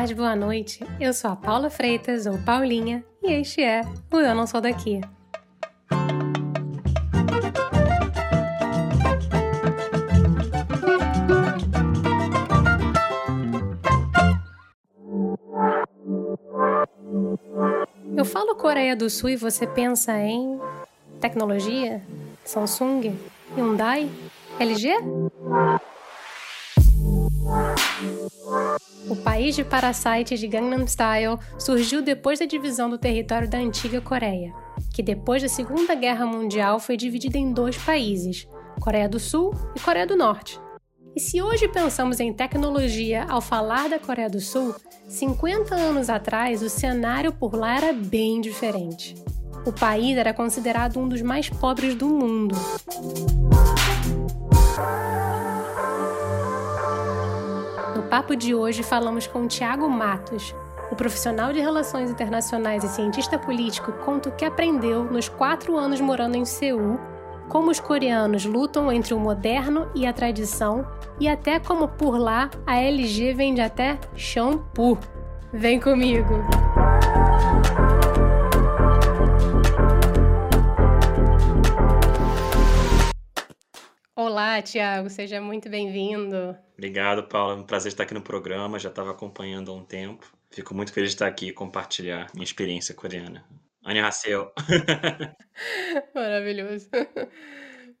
[0.00, 0.82] tarde, boa noite.
[0.98, 4.98] Eu sou a Paula Freitas, ou Paulinha, e este é o Eu Não Sou Daqui.
[18.16, 20.58] Eu falo Coreia do Sul e você pensa em
[21.20, 22.00] tecnologia?
[22.42, 23.14] Samsung?
[23.54, 24.10] Hyundai?
[24.58, 24.94] LG?
[29.10, 34.00] O país de Parasite de Gangnam Style surgiu depois da divisão do território da antiga
[34.00, 34.54] Coreia,
[34.94, 38.46] que depois da Segunda Guerra Mundial foi dividida em dois países,
[38.80, 40.60] Coreia do Sul e Coreia do Norte.
[41.16, 44.76] E se hoje pensamos em tecnologia ao falar da Coreia do Sul,
[45.08, 49.16] 50 anos atrás o cenário por lá era bem diferente.
[49.66, 52.54] O país era considerado um dos mais pobres do mundo.
[58.10, 60.52] Papo de hoje falamos com Tiago Matos.
[60.90, 66.00] O profissional de relações internacionais e cientista político conta o que aprendeu nos quatro anos
[66.00, 66.98] morando em Seul,
[67.48, 70.84] como os coreanos lutam entre o moderno e a tradição,
[71.20, 74.98] e até como por lá a LG vende até shampoo.
[75.52, 76.34] Vem comigo!
[84.16, 86.56] Olá, Tiago, seja muito bem-vindo.
[86.80, 87.52] Obrigado, Paula.
[87.52, 88.78] É um prazer estar aqui no programa.
[88.78, 90.32] Já estava acompanhando há um tempo.
[90.50, 93.44] Fico muito feliz de estar aqui e compartilhar minha experiência coreana.
[93.84, 94.50] Annyeonghaseyo.
[96.14, 96.88] Maravilhoso.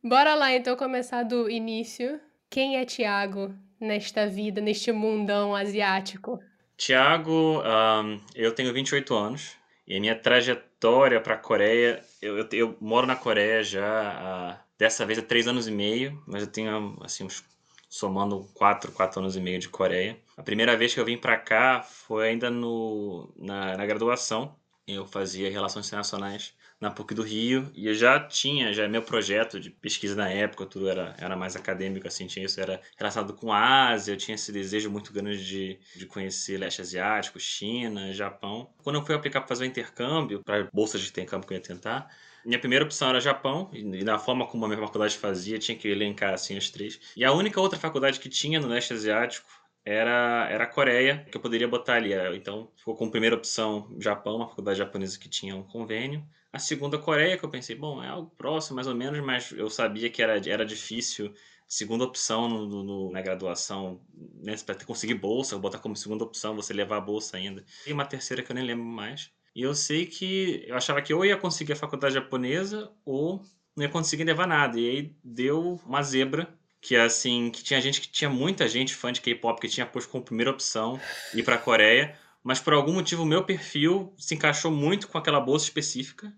[0.02, 2.18] Bora lá, então, começar do início.
[2.48, 6.40] Quem é Tiago nesta vida, neste mundão asiático?
[6.74, 12.48] Tiago, um, eu tenho 28 anos e a minha trajetória para a Coreia, eu, eu,
[12.52, 16.48] eu, moro na Coreia já há Dessa vez é três anos e meio, mas eu
[16.48, 17.44] tenho, assim, uns,
[17.90, 20.16] somando quatro, quatro anos e meio de Coreia.
[20.36, 24.54] A primeira vez que eu vim para cá foi ainda no, na, na graduação.
[24.86, 29.60] Eu fazia Relações Internacionais na PUC do Rio e eu já tinha já meu projeto
[29.60, 33.52] de pesquisa na época tudo era, era mais acadêmico assim tinha isso era relacionado com
[33.52, 38.72] a Ásia eu tinha esse desejo muito grande de, de conhecer leste asiático China Japão
[38.82, 41.62] quando eu fui aplicar para fazer o intercâmbio para bolsas de intercâmbio que eu ia
[41.62, 42.10] tentar
[42.44, 45.88] minha primeira opção era Japão, e na forma como a minha faculdade fazia, tinha que
[45.88, 47.00] elencar assim as três.
[47.16, 49.48] E a única outra faculdade que tinha no leste asiático
[49.84, 52.12] era, era a Coreia, que eu poderia botar ali.
[52.36, 56.24] Então, ficou como primeira opção Japão, uma faculdade japonesa que tinha um convênio.
[56.52, 59.70] A segunda, Coreia, que eu pensei, bom, é algo próximo, mais ou menos, mas eu
[59.70, 61.32] sabia que era, era difícil.
[61.66, 64.00] Segunda opção no, no, na graduação,
[64.42, 67.64] né, para conseguir bolsa, botar como segunda opção, você levar a bolsa ainda.
[67.86, 69.30] E uma terceira que eu nem lembro mais.
[69.54, 73.42] E eu sei que eu achava que ou ia conseguir a faculdade japonesa ou
[73.76, 74.78] não ia conseguir levar nada.
[74.78, 78.94] E aí deu uma zebra, que é assim, que tinha gente que tinha muita gente
[78.94, 81.00] fã de K-pop que tinha posto como primeira opção
[81.34, 85.18] ir para a Coreia, mas por algum motivo o meu perfil se encaixou muito com
[85.18, 86.32] aquela bolsa específica.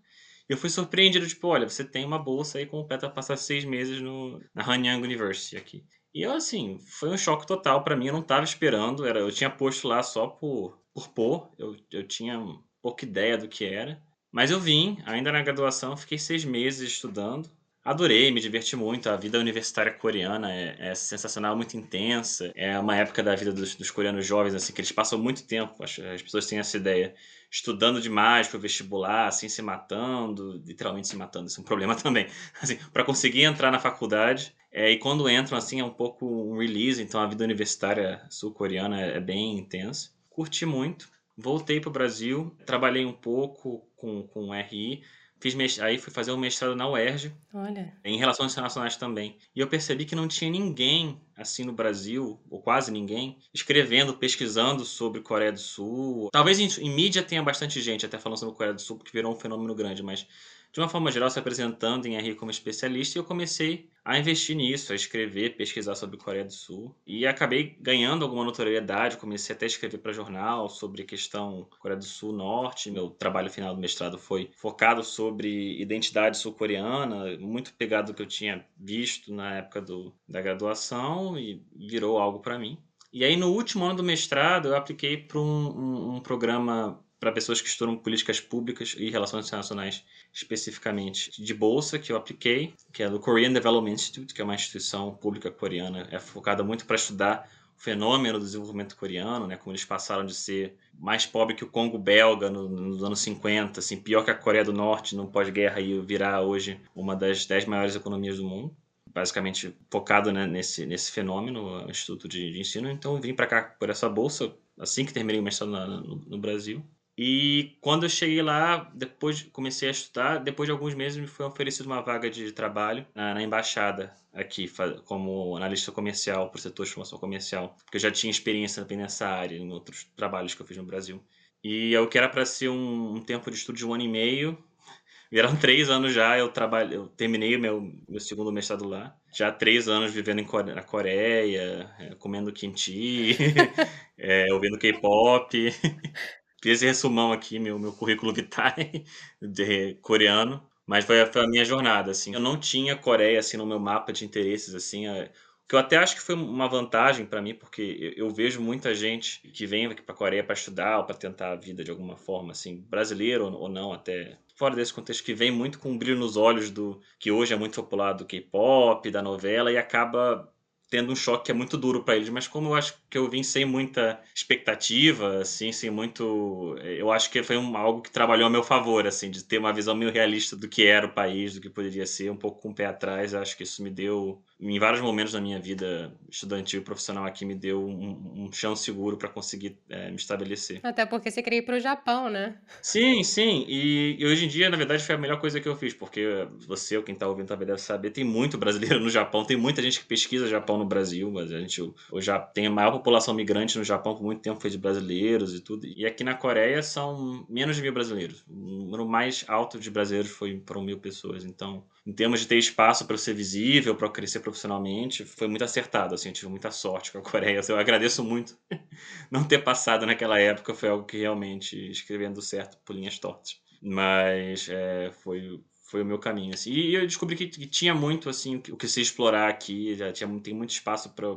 [0.49, 3.65] E eu fui surpreendido, tipo, olha, você tem uma bolsa aí completa para passar seis
[3.65, 5.85] meses no, na Hanyang University aqui.
[6.15, 9.31] E eu, assim, foi um choque total para mim, eu não estava esperando, era, eu
[9.31, 12.39] tinha posto lá só por, por pôr, eu, eu tinha
[12.83, 14.03] pouca ideia do que era.
[14.31, 17.49] Mas eu vim, ainda na graduação, fiquei seis meses estudando.
[17.85, 19.11] Adorei, me diverti muito.
[19.11, 22.53] A vida universitária coreana é, é, sensacional, muito intensa.
[22.55, 25.83] É uma época da vida dos, dos, coreanos jovens, assim, que eles passam muito tempo,
[25.83, 27.13] as, as pessoas têm essa ideia,
[27.51, 31.95] estudando demais para o vestibular, assim, se matando, literalmente se matando, isso é um problema
[32.01, 32.29] também.
[32.61, 34.55] Assim, para conseguir entrar na faculdade.
[34.71, 39.03] É, e quando entram, assim, é um pouco um release, então a vida universitária sul-coreana
[39.03, 40.11] é, é bem intensa.
[40.31, 41.11] Curti muito.
[41.43, 45.03] Voltei para o Brasil, trabalhei um pouco com, com RI,
[45.43, 47.93] fiz aí fui fazer um mestrado na UERJ, Olha.
[48.05, 49.37] em Relações Internacionais também.
[49.55, 54.85] E eu percebi que não tinha ninguém, assim, no Brasil, ou quase ninguém, escrevendo, pesquisando
[54.85, 56.29] sobre Coreia do Sul.
[56.31, 59.33] Talvez em, em mídia tenha bastante gente até falando sobre Coreia do Sul, porque virou
[59.33, 60.27] um fenômeno grande, mas
[60.73, 64.57] de uma forma geral, se apresentando em RI como especialista, e eu comecei a investir
[64.57, 66.97] nisso, a escrever, pesquisar sobre Coreia do Sul.
[67.07, 72.05] E acabei ganhando alguma notoriedade, comecei até a escrever para jornal sobre questão Coreia do
[72.05, 72.91] Sul Norte.
[72.91, 78.27] Meu trabalho final do mestrado foi focado sobre identidade sul-coreana, muito pegado do que eu
[78.27, 82.79] tinha visto na época do, da graduação, e virou algo para mim.
[83.13, 87.31] E aí, no último ano do mestrado, eu apliquei para um, um, um programa para
[87.31, 90.05] pessoas que estudam políticas públicas e relações internacionais
[90.35, 94.57] especificamente de bolsa que eu apliquei, que é do Korean Development Institute, que é uma
[94.57, 97.49] instituição pública coreana, é focada muito para estudar
[97.79, 101.69] o fenômeno do desenvolvimento coreano, né, como eles passaram de ser mais pobre que o
[101.69, 105.81] Congo belga no, nos anos 50, assim, pior que a Coreia do Norte no pós-guerra
[105.81, 108.77] e virar hoje uma das dez maiores economias do mundo
[109.07, 112.91] basicamente focado né, nesse, nesse fenômeno, o Instituto de, de Ensino.
[112.91, 116.83] Então, vim para cá por essa bolsa, assim que terminei o mestrado no, no Brasil.
[117.17, 121.45] E quando eu cheguei lá, depois comecei a estudar, depois de alguns meses me foi
[121.45, 124.71] oferecida uma vaga de trabalho na, na embaixada aqui,
[125.05, 128.99] como analista comercial, para o setor de formação comercial, porque eu já tinha experiência também
[128.99, 131.23] nessa área, em outros trabalhos que eu fiz no Brasil.
[131.63, 134.09] E o que era para ser um, um, tempo de estudo de um ano e
[134.09, 134.59] meio,
[135.31, 139.87] vieram três anos já, eu trabalho, eu terminei meu, meu segundo mestrado lá, já três
[139.87, 143.37] anos vivendo em Core, na Coreia, é, comendo kimchi,
[144.17, 145.73] é, ouvindo K-pop,
[146.63, 149.05] Fiz esse resumão aqui, meu, meu currículo vitae
[149.43, 152.35] de coreano, mas foi, foi, a minha jornada, assim.
[152.35, 155.33] Eu não tinha Coreia, assim, no meu mapa de interesses, assim, é,
[155.69, 158.95] que eu até acho que foi uma vantagem para mim, porque eu, eu, vejo muita
[158.95, 162.17] gente que vem aqui para Coreia para estudar ou para tentar a vida de alguma
[162.17, 165.99] forma, assim, brasileiro ou, ou não, até fora desse contexto, que vem muito com um
[165.99, 170.52] brilho nos olhos do que hoje é muito popular do K-pop, da novela, e acaba
[170.93, 173.27] tendo um choque que é muito duro para eles, mas como eu acho que eu
[173.27, 178.47] vim sem muita expectativa, assim, sem muito, eu acho que foi um, algo que trabalhou
[178.47, 181.55] a meu favor, assim, de ter uma visão meio realista do que era o país,
[181.55, 183.89] do que poderia ser, um pouco com o pé atrás, eu acho que isso me
[183.89, 188.53] deu em vários momentos da minha vida estudantil e profissional aqui me deu um, um
[188.53, 190.79] chão seguro para conseguir é, me estabelecer.
[190.83, 192.57] Até porque você queria ir para o Japão, né?
[192.81, 193.65] Sim, sim.
[193.69, 196.47] E, e, hoje em dia, na verdade, foi a melhor coisa que eu fiz, porque
[196.67, 199.83] você, ou quem está ouvindo também deve saber, tem muito brasileiro no Japão, tem muita
[199.83, 203.77] gente que pesquisa Japão no Brasil, mas a gente já tem a maior população migrante
[203.77, 205.87] no Japão por muito tempo foi de brasileiros e tudo.
[205.87, 208.45] E aqui na Coreia são menos de mil brasileiros.
[208.49, 211.45] O número mais alto de brasileiros foi para mil pessoas.
[211.45, 216.15] Então, em termos de ter espaço para ser visível, para crescer profissionalmente, foi muito acertado.
[216.15, 217.61] Assim, eu tive muita sorte com a Coreia.
[217.69, 218.57] Eu agradeço muito
[219.31, 220.75] não ter passado naquela época.
[220.75, 223.61] Foi algo que realmente escrevendo certo por linhas tortas.
[223.81, 226.55] Mas é, foi, foi o meu caminho.
[226.55, 226.73] Assim.
[226.73, 229.95] E eu descobri que, que, tinha muito assim o que se explorar aqui.
[229.95, 231.29] Já tinha, tem muito espaço para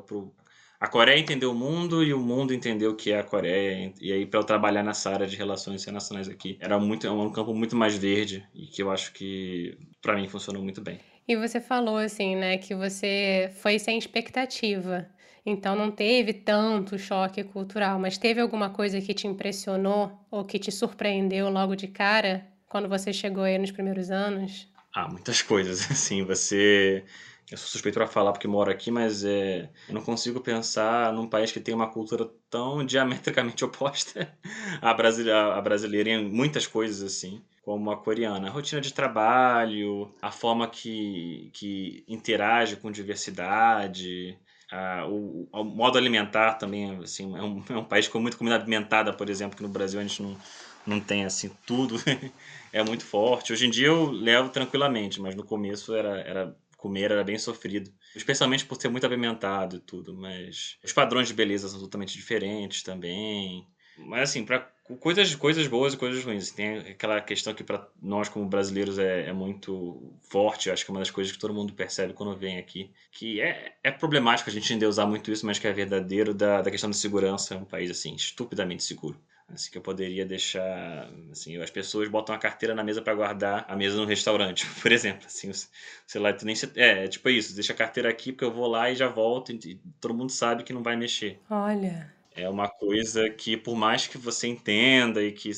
[0.79, 3.93] a Coreia entender o mundo e o mundo entender o que é a Coreia.
[4.01, 7.31] E aí, para eu trabalhar nessa área de relações internacionais aqui, era muito, é um
[7.31, 10.99] campo muito mais verde e que eu acho que, para mim, funcionou muito bem.
[11.27, 15.07] E você falou, assim, né, que você foi sem expectativa.
[15.45, 20.57] Então não teve tanto choque cultural, mas teve alguma coisa que te impressionou ou que
[20.57, 24.67] te surpreendeu logo de cara quando você chegou aí nos primeiros anos?
[24.93, 25.85] Ah, muitas coisas.
[25.91, 27.03] Assim, você
[27.51, 31.27] eu sou suspeito para falar porque moro aqui, mas é, eu não consigo pensar num
[31.27, 34.31] país que tem uma cultura tão diametricamente oposta
[34.81, 38.47] à brasileira, à brasileira em muitas coisas assim, como a coreana.
[38.47, 44.37] A rotina de trabalho, a forma que, que interage com diversidade,
[45.07, 49.13] o, o, modo alimentar também, assim, é um, é um país com muita comida apimentada,
[49.13, 50.37] por exemplo, que no Brasil a gente não,
[50.85, 51.95] não tem assim tudo.
[52.73, 53.53] é muito forte.
[53.53, 56.55] Hoje em dia eu levo tranquilamente, mas no começo era, era
[56.85, 57.91] comer era bem sofrido.
[58.15, 62.83] Especialmente por ser muito apimentado e tudo, mas os padrões de beleza são totalmente diferentes
[62.83, 63.65] também.
[63.97, 64.59] Mas assim, para
[64.99, 66.51] coisas, coisas boas e coisas ruins.
[66.51, 70.93] Tem aquela questão que para nós como brasileiros é, é, muito forte, acho que é
[70.93, 74.53] uma das coisas que todo mundo percebe quando vem aqui, que é, é problemático a
[74.53, 77.57] gente ainda usar muito isso, mas que é verdadeiro da, da questão da segurança, é
[77.57, 82.37] um país assim estupidamente seguro assim que eu poderia deixar assim as pessoas botam a
[82.37, 85.51] carteira na mesa para guardar a mesa no restaurante por exemplo assim
[86.05, 88.51] sei lá tu nem se, é, é tipo isso deixa a carteira aqui porque eu
[88.51, 91.39] vou lá e já volto e, e todo mundo sabe que não vai mexer.
[91.49, 92.13] Olha.
[92.37, 95.53] É uma coisa que por mais que você entenda e que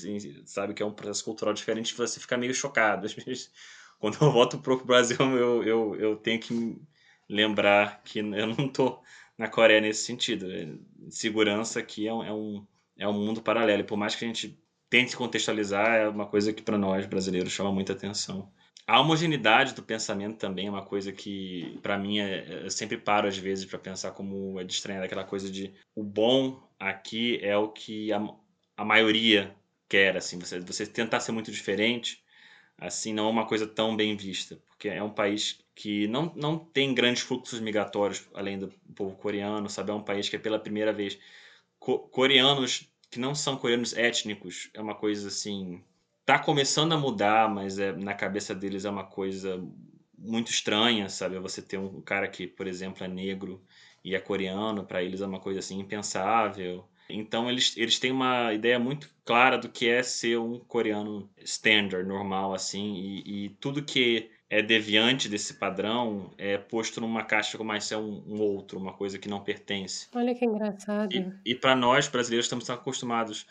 [0.45, 3.07] sabe que é um processo cultural diferente você fica meio chocado
[3.99, 6.79] quando eu volto pro Brasil eu, eu, eu tenho que
[7.27, 9.01] lembrar que eu não tô
[9.37, 10.47] na Coreia nesse sentido.
[11.09, 12.65] Segurança aqui é um, é um
[12.97, 13.81] é um mundo paralelo.
[13.81, 17.51] E por mais que a gente tente contextualizar, é uma coisa que para nós brasileiros
[17.51, 18.51] chama muita atenção.
[18.85, 23.27] A homogeneidade do pensamento também é uma coisa que, para mim, é, eu sempre paro
[23.27, 27.57] às vezes para pensar como é de estranhar aquela coisa de o bom aqui é
[27.57, 28.25] o que a,
[28.77, 29.53] a maioria
[29.89, 32.23] quer, assim, você, você tentar ser muito diferente,
[32.77, 36.57] assim, não é uma coisa tão bem vista, porque é um país que não, não
[36.57, 39.91] tem grandes fluxos migratórios além do povo coreano, sabe?
[39.91, 41.19] É um país que é pela primeira vez
[41.87, 45.81] co coreanos que não são coreanos étnicos é uma coisa assim.
[46.25, 49.63] Tá começando a mudar, mas é, na cabeça deles é uma coisa
[50.17, 51.39] muito estranha, sabe?
[51.39, 53.63] Você ter um cara que, por exemplo, é negro
[54.03, 56.85] e é coreano, para eles é uma coisa assim impensável.
[57.09, 62.05] Então eles, eles têm uma ideia muito clara do que é ser um coreano standard,
[62.05, 67.79] normal, assim, e, e tudo que é deviante desse padrão é posto numa caixa como
[67.81, 70.07] se é um, um, outro, uma coisa que não pertence.
[70.13, 71.13] Olha que engraçado.
[71.13, 73.45] E, e para nós brasileiros estamos acostumados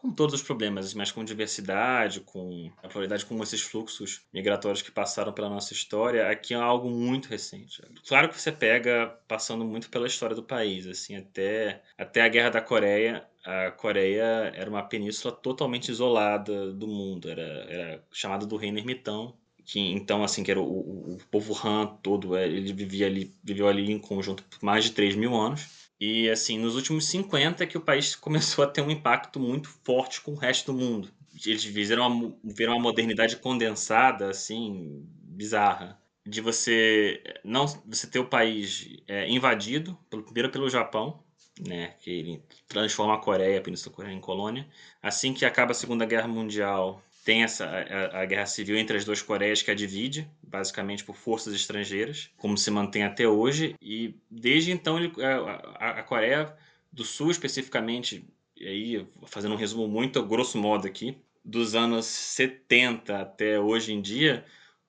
[0.00, 4.90] com todos os problemas, mas com diversidade, com a probabilidade com esses fluxos migratórios que
[4.90, 7.82] passaram pela nossa história, aqui é algo muito recente.
[8.08, 12.50] Claro que você pega passando muito pela história do país, assim, até, até a Guerra
[12.50, 18.56] da Coreia, a Coreia era uma península totalmente isolada do mundo, era, era chamada do
[18.56, 19.34] Reino Ermitão,
[19.70, 23.68] que então assim que era o, o, povo Han todo, é, ele vivia ali, viveu
[23.68, 27.66] ali em conjunto por mais de 3 mil anos e assim, nos últimos 50 é
[27.66, 31.10] que o país começou a ter um impacto muito forte com o resto do mundo.
[31.46, 36.00] Eles viram uma, viram uma modernidade condensada, assim, bizarra.
[36.26, 41.22] De você não você ter o país é, invadido, pelo, primeiro pelo Japão,
[41.58, 44.66] né, que ele transforma a Coreia, a Península Coreia, em colônia.
[45.02, 49.04] Assim que acaba a Segunda Guerra Mundial, tem essa a, a, guerra civil entre as
[49.04, 53.74] duas Coreias que a divide, basicamente por forças estrangeiras, como se mantém até hoje.
[53.80, 56.54] E desde então ele, a, a, Coreia
[56.90, 58.24] do Sul especificamente,
[58.56, 64.00] e aí fazendo um resumo muito grosso modo aqui, dos anos 70 até hoje em
[64.00, 64.44] dia,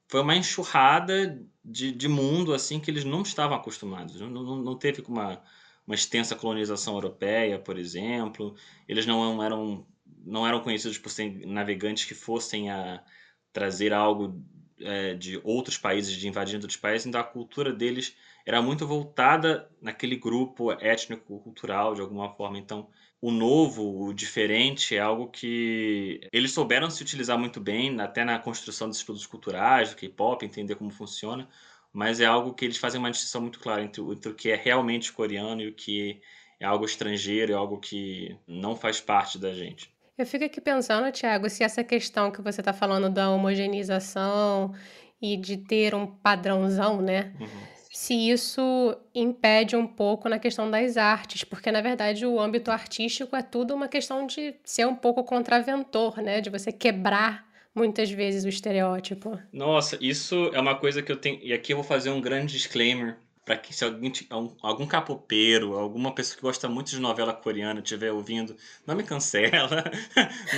[0.08, 4.20] foi uma enxurrada de, de mundo assim que eles não estavam acostumados.
[4.20, 5.42] Não, não, não teve uma,
[5.86, 8.56] uma extensa colonização europeia, por exemplo.
[8.88, 9.86] Eles não eram
[10.26, 13.04] não eram conhecidos por serem navegantes que fossem a
[13.52, 14.42] trazer algo
[14.80, 19.70] é, de outros países, de invadir outros países, então a cultura deles era muito voltada
[19.82, 22.58] naquele grupo étnico-cultural, de alguma forma.
[22.58, 22.90] Então,
[23.22, 28.40] o novo, o diferente, é algo que eles souberam se utilizar muito bem, até na
[28.40, 31.48] construção desses produtos culturais, do K-pop, entender como funciona,
[31.94, 34.56] mas é algo que eles fazem uma distinção muito clara entre, entre o que é
[34.56, 36.20] realmente coreano e o que
[36.60, 39.94] é algo estrangeiro, é algo que não faz parte da gente.
[40.22, 44.72] Eu fico aqui pensando, Tiago, se essa questão que você está falando da homogeneização
[45.20, 47.34] e de ter um padrãozão, né?
[47.40, 47.48] Uhum.
[47.92, 53.36] Se isso impede um pouco na questão das artes, porque na verdade o âmbito artístico
[53.36, 56.40] é tudo uma questão de ser um pouco contraventor, né?
[56.40, 59.40] De você quebrar muitas vezes o estereótipo.
[59.52, 61.40] Nossa, isso é uma coisa que eu tenho.
[61.42, 63.18] E aqui eu vou fazer um grande disclaimer
[63.52, 64.14] para que se alguém,
[64.62, 68.56] algum capopeiro, alguma pessoa que gosta muito de novela coreana estiver ouvindo,
[68.88, 69.84] não me cancela,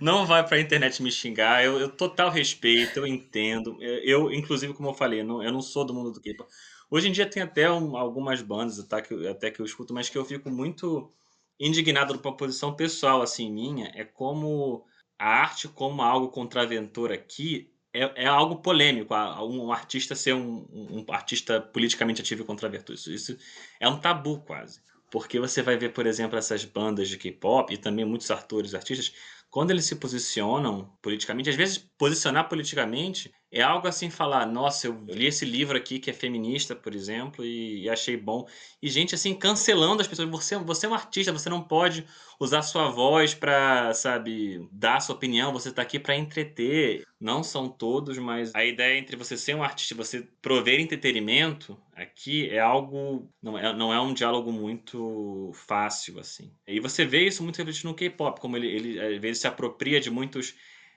[0.00, 4.32] não, não vai para a internet me xingar, eu, eu, total respeito, eu entendo, eu,
[4.32, 6.50] inclusive, como eu falei, não, eu não sou do mundo do K-pop.
[6.90, 10.08] Hoje em dia tem até um, algumas bandas tá, que, até que eu escuto, mas
[10.08, 11.12] que eu fico muito
[11.60, 14.84] indignado por uma posição pessoal, assim, minha, é como
[15.16, 21.04] a arte como algo contraventor aqui é, é algo polêmico, um, artista ser um, um,
[21.10, 22.92] artista politicamente ativo e contraverso.
[22.92, 23.38] Isso, isso
[23.78, 24.80] é um tabu quase.
[25.10, 29.12] Porque você vai ver, por exemplo, essas bandas de K-pop e também muitos atores, artistas,
[29.50, 35.04] quando eles se posicionam politicamente, às vezes posicionar politicamente é algo assim falar, nossa, eu
[35.06, 38.48] li esse livro aqui que é feminista, por exemplo, e, e achei bom.
[38.80, 42.06] E gente assim cancelando as pessoas, você, você é um artista, você não pode
[42.40, 47.04] usar sua voz para, sabe, dar sua opinião, você tá aqui para entreter.
[47.20, 51.78] Não são todos, mas a ideia entre você ser um artista e você prover entretenimento
[51.94, 56.50] aqui é algo não é, não é um diálogo muito fácil assim.
[56.66, 60.00] E você vê isso muito refletido no K-pop, como ele, ele às vezes se apropria
[60.00, 60.54] de muitos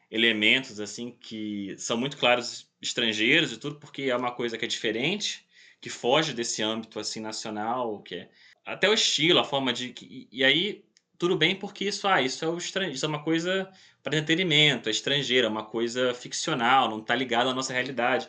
[0.10, 4.68] elementos assim que são muito claros estrangeiros e tudo, porque é uma coisa que é
[4.68, 5.46] diferente,
[5.82, 8.30] que foge desse âmbito assim nacional, que é
[8.66, 10.84] até o estilo, a forma de e, e aí
[11.18, 13.70] tudo bem porque isso ah, isso é o estranho, isso é uma coisa
[14.04, 18.28] para entretenimento, é estrangeira, é uma coisa ficcional, não está ligado à nossa realidade.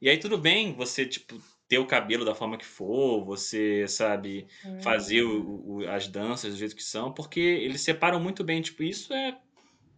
[0.00, 4.46] E aí tudo bem você tipo ter o cabelo da forma que for, você sabe
[4.82, 8.82] fazer o, o, as danças do jeito que são, porque eles separam muito bem, tipo,
[8.82, 9.36] isso é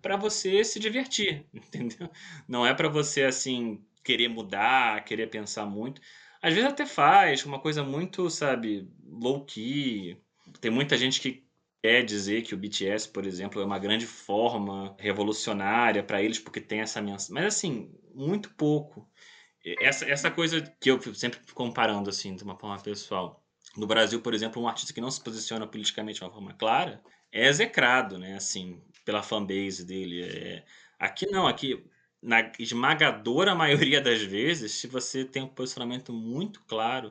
[0.00, 2.10] para você se divertir, entendeu?
[2.46, 6.00] Não é para você assim querer mudar, querer pensar muito.
[6.40, 10.16] Às vezes até faz, uma coisa muito, sabe, low key.
[10.60, 11.44] Tem muita gente que
[11.82, 16.60] quer dizer que o BTS, por exemplo, é uma grande forma revolucionária para eles porque
[16.60, 19.08] tem essa mensagem, mas assim, muito pouco.
[19.80, 23.44] Essa, essa coisa que eu sempre comparando assim de uma forma pessoal.
[23.76, 27.02] No Brasil, por exemplo, um artista que não se posiciona politicamente de uma forma clara
[27.30, 28.34] é execrado, né?
[28.34, 30.22] Assim, pela fanbase dele.
[30.22, 30.62] É...
[30.98, 31.82] Aqui não, aqui
[32.22, 37.10] na esmagadora maioria das vezes, se você tem um posicionamento muito claro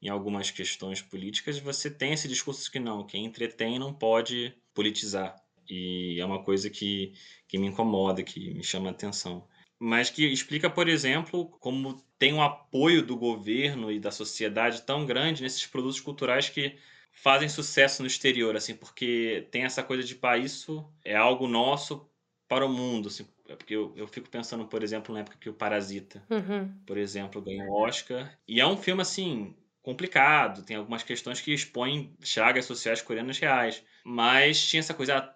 [0.00, 5.36] em algumas questões políticas, você tem esse discurso que não, quem entretém não pode politizar.
[5.68, 7.12] E é uma coisa que,
[7.46, 9.46] que me incomoda, que me chama a atenção.
[9.78, 15.04] Mas que explica, por exemplo, como tem um apoio do governo e da sociedade tão
[15.04, 16.78] grande nesses produtos culturais que
[17.16, 22.08] fazem sucesso no exterior, assim, porque tem essa coisa de, pá, isso é algo nosso
[22.46, 25.48] para o mundo, assim, é porque eu, eu fico pensando, por exemplo, na época que
[25.48, 26.72] o Parasita, uhum.
[26.86, 32.14] por exemplo, ganhou Oscar, e é um filme, assim, complicado, tem algumas questões que expõem
[32.22, 35.34] chagas sociais coreanas reais, mas tinha essa coisa, ah,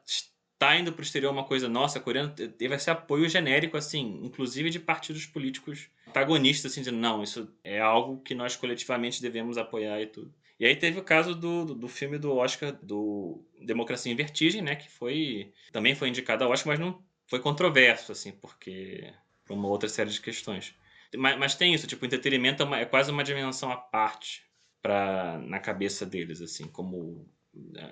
[0.59, 2.35] tá indo pro exterior uma coisa nossa, coreana,
[2.69, 7.81] vai ser apoio genérico, assim, inclusive de partidos políticos antagonistas, assim, dizendo, não, isso é
[7.81, 10.33] algo que nós coletivamente devemos apoiar e tudo.
[10.61, 14.77] E aí teve o caso do, do, filme do Oscar, do Democracia em Vertigem, né,
[14.77, 19.11] que foi, também foi indicado ao Oscar, mas não foi controverso, assim, porque,
[19.47, 20.75] por uma outra série de questões.
[21.17, 24.45] Mas, mas tem isso, tipo, o entretenimento é, uma, é quase uma dimensão à parte
[24.83, 27.27] pra, na cabeça deles, assim, como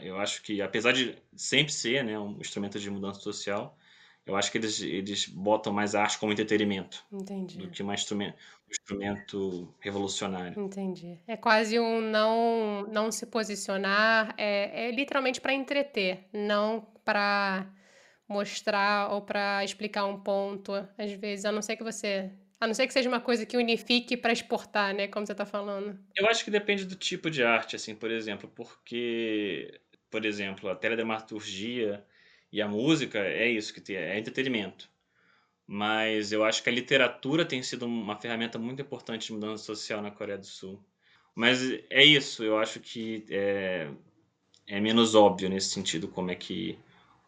[0.03, 3.79] eu acho que, apesar de sempre ser né, um instrumento de mudança social,
[4.29, 7.57] eu acho que eles, eles botam mais a arte como entretenimento Entendi.
[7.57, 10.63] do que um instrumento, um instrumento revolucionário.
[10.63, 11.19] Entendi.
[11.27, 17.67] É quase um não, não se posicionar, é, é literalmente para entreter, não para
[18.29, 20.73] mostrar ou para explicar um ponto.
[20.99, 22.31] Às vezes, a não ser que você
[22.61, 25.07] a não ser que seja uma coisa que unifique para exportar, né?
[25.07, 25.99] Como você está falando.
[26.15, 29.81] Eu acho que depende do tipo de arte, assim, por exemplo, porque,
[30.11, 32.05] por exemplo, a teledramaturgia
[32.53, 34.89] e a música é isso que tem, é entretenimento.
[35.67, 40.01] Mas eu acho que a literatura tem sido uma ferramenta muito importante de mudança social
[40.01, 40.83] na Coreia do Sul.
[41.35, 43.91] Mas é isso, eu acho que é,
[44.67, 46.79] é menos óbvio nesse sentido como é que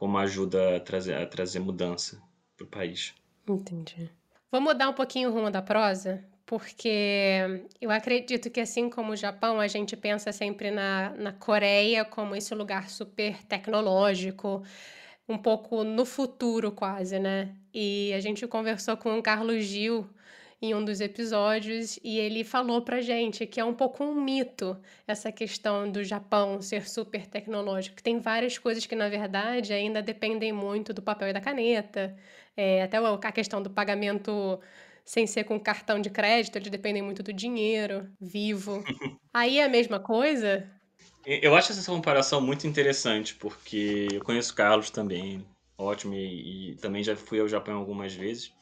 [0.01, 2.23] como ajuda a trazer, a trazer mudança
[2.57, 3.15] para o país.
[3.47, 4.11] Entendi.
[4.51, 9.17] Vou mudar um pouquinho o rumo da prosa, porque eu acredito que, assim como o
[9.17, 14.65] Japão, a gente pensa sempre na, na Coreia como esse lugar super tecnológico,
[15.31, 17.55] um pouco no futuro quase, né?
[17.73, 20.09] E a gente conversou com o Carlos Gil
[20.63, 24.79] em um dos episódios e ele falou pra gente que é um pouco um mito
[25.07, 30.03] essa questão do Japão ser super tecnológico, que tem várias coisas que na verdade ainda
[30.03, 32.15] dependem muito do papel e da caneta,
[32.57, 34.61] é, até a questão do pagamento
[35.05, 38.85] sem ser com cartão de crédito, eles dependem muito do dinheiro vivo.
[39.33, 40.71] Aí é a mesma coisa?
[41.25, 45.45] Eu acho essa comparação muito interessante, porque eu conheço Carlos também,
[45.77, 48.53] ótimo, e, e também já fui ao Japão algumas vezes.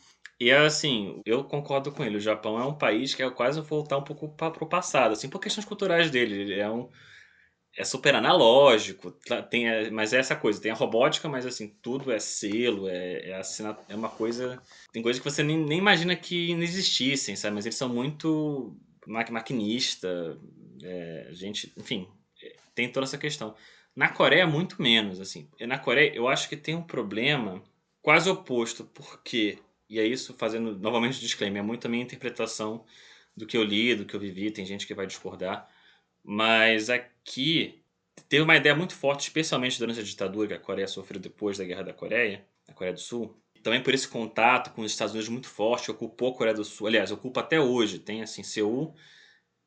[0.41, 2.17] E assim, eu concordo com ele.
[2.17, 5.29] O Japão é um país que é quase voltar um pouco para o passado, assim,
[5.29, 6.43] por questões culturais dele.
[6.43, 6.89] Ele é um,
[7.77, 9.13] é super analógico,
[9.51, 13.31] tem, é, mas é essa coisa, tem a robótica, mas assim, tudo é selo, é,
[13.31, 14.61] é, assina, é uma coisa.
[14.93, 17.55] Tem coisas que você nem, nem imagina que não existissem, sabe?
[17.55, 20.39] Mas eles são muito maquinista,
[20.83, 22.09] é, gente, enfim,
[22.79, 23.55] tem toda essa questão.
[23.95, 25.49] Na Coreia, muito menos, assim.
[25.61, 27.63] Na Coreia, eu acho que tem um problema
[28.01, 32.85] quase oposto, porque, e é isso fazendo novamente o disclaimer, é muito a minha interpretação
[33.37, 35.69] do que eu li, do que eu vivi, tem gente que vai discordar
[36.31, 37.83] mas aqui
[38.29, 41.65] teve uma ideia muito forte, especialmente durante a ditadura que a Coreia sofreu depois da
[41.65, 43.35] Guerra da Coreia, a Coreia do Sul.
[43.63, 46.87] Também por esse contato com os Estados Unidos muito forte, ocupou a Coreia do Sul.
[46.87, 47.99] Aliás, ocupa até hoje.
[47.99, 48.95] Tem assim, Seul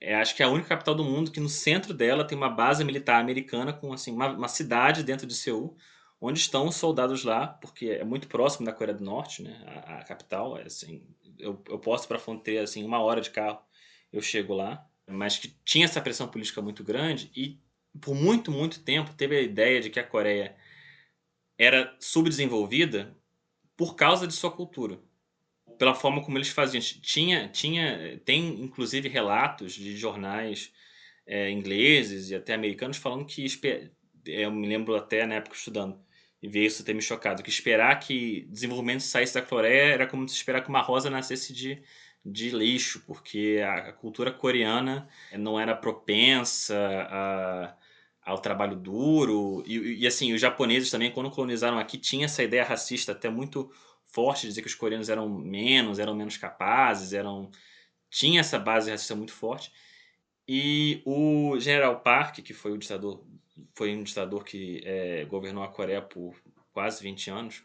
[0.01, 2.49] é, acho que é a única capital do mundo que no centro dela tem uma
[2.49, 5.77] base militar americana com assim uma, uma cidade dentro de Seul
[6.19, 9.63] onde estão os soldados lá, porque é muito próximo da Coreia do Norte, né?
[9.65, 11.03] A, a capital, é assim,
[11.39, 13.59] eu, eu posso para a fronteira assim uma hora de carro,
[14.13, 17.59] eu chego lá mas que tinha essa pressão política muito grande e
[17.99, 20.55] por muito, muito tempo teve a ideia de que a Coreia
[21.57, 23.15] era subdesenvolvida
[23.75, 24.99] por causa de sua cultura,
[25.81, 26.79] pela forma como eles faziam.
[26.79, 30.71] Tinha, tinha, tem inclusive relatos de jornais
[31.25, 33.47] é, ingleses e até americanos falando que
[34.27, 35.99] eu me lembro até na época estudando
[36.39, 40.29] e ver isso ter me chocado que esperar que desenvolvimento saísse da Coreia era como
[40.29, 41.81] se esperar que uma rosa nascesse de
[42.23, 46.77] de lixo, porque a, cultura coreana não era propensa
[47.09, 47.75] a,
[48.23, 49.63] ao trabalho duro.
[49.65, 53.71] E, e, assim, os japoneses também, quando colonizaram aqui, tinha essa ideia racista até muito
[54.11, 57.49] forte dizer que os coreanos eram menos, eram menos capazes, eram
[58.09, 59.71] tinha essa base racista muito forte.
[60.47, 63.23] E o General Park, que foi o ditador,
[63.73, 66.35] foi um ditador que é, governou a Coreia por
[66.73, 67.63] quase 20 anos,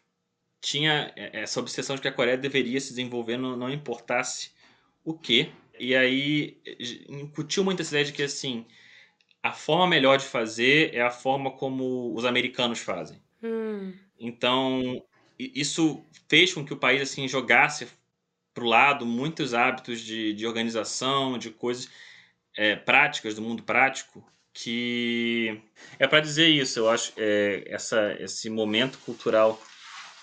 [0.61, 4.53] tinha é, essa obsessão de que a Coreia deveria se desenvolver, não, não importasse
[5.05, 5.51] o que.
[5.79, 6.61] E aí
[7.09, 8.65] incutiu muito essa ideia de que assim
[9.43, 13.21] a forma melhor de fazer é a forma como os americanos fazem.
[13.43, 13.93] Hum.
[14.19, 15.03] Então
[15.39, 17.89] isso fez com que o país assim jogasse
[18.55, 21.89] para o lado muitos hábitos de, de organização, de coisas
[22.57, 25.61] é, práticas do mundo prático que
[25.99, 26.79] é para dizer isso.
[26.79, 29.61] Eu acho é, essa esse momento cultural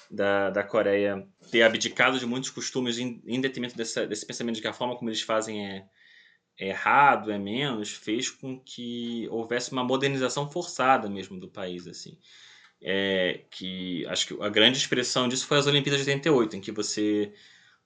[0.09, 4.61] da, da Coreia ter abdicado de muitos costumes em, em detrimento dessa, desse pensamento de
[4.61, 5.85] que a forma como eles fazem é,
[6.57, 12.17] é errado, é menos, fez com que houvesse uma modernização forçada mesmo do país, assim.
[12.85, 16.71] É, que acho que a grande expressão disso foi as Olimpíadas de 88, em que
[16.71, 17.33] você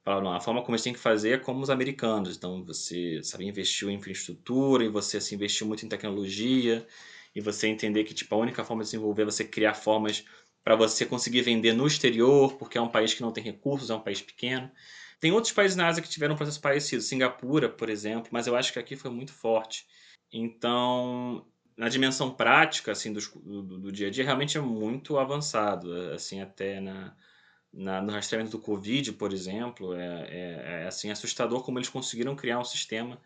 [0.04, 2.36] fala, não, a forma como eles têm que fazer é como os americanos.
[2.36, 6.88] Então você sabe investiu em infraestrutura e você assim, investiu muito em tecnologia
[7.36, 10.26] e você entender que tipo a única forma de desenvolver é você criar formas
[10.64, 13.96] para você conseguir vender no exterior, porque é um país que não tem recursos, é
[13.96, 14.70] um país pequeno.
[15.20, 18.56] Tem outros países na Ásia que tiveram um processo parecido, Singapura, por exemplo, mas eu
[18.56, 19.86] acho que aqui foi muito forte.
[20.32, 21.46] Então,
[21.78, 26.42] na dimensão prática assim do, do, do, dia a dia realmente é muito avançado assim
[26.42, 27.16] até na,
[27.72, 32.36] na no rastreamento do covid por exemplo é, é, é, assim assustador como eles conseguiram
[32.36, 33.22] criar um sistema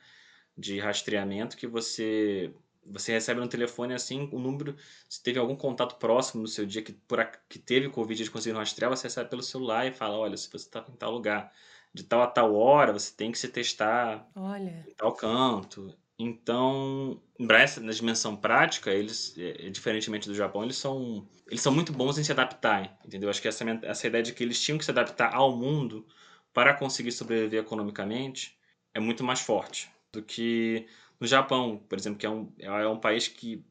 [0.57, 2.53] de rastreamento que você
[2.85, 4.75] você recebe no telefone assim o número
[5.07, 8.59] se teve algum contato próximo no seu dia que por que teve covid eles conseguiram
[8.59, 11.53] rastrear você recebe pelo celular e fala olha se você está em tal lugar
[11.93, 14.85] de tal a tal hora você tem que se testar olha.
[14.89, 21.61] em tal canto então, na dimensão prática, eles, é, diferentemente do Japão, eles são, eles
[21.61, 23.29] são muito bons em se adaptar, entendeu?
[23.29, 26.05] Acho que essa, essa ideia de que eles tinham que se adaptar ao mundo
[26.53, 28.55] para conseguir sobreviver economicamente
[28.93, 30.85] é muito mais forte do que
[31.19, 33.63] no Japão, por exemplo, que é um, é um país que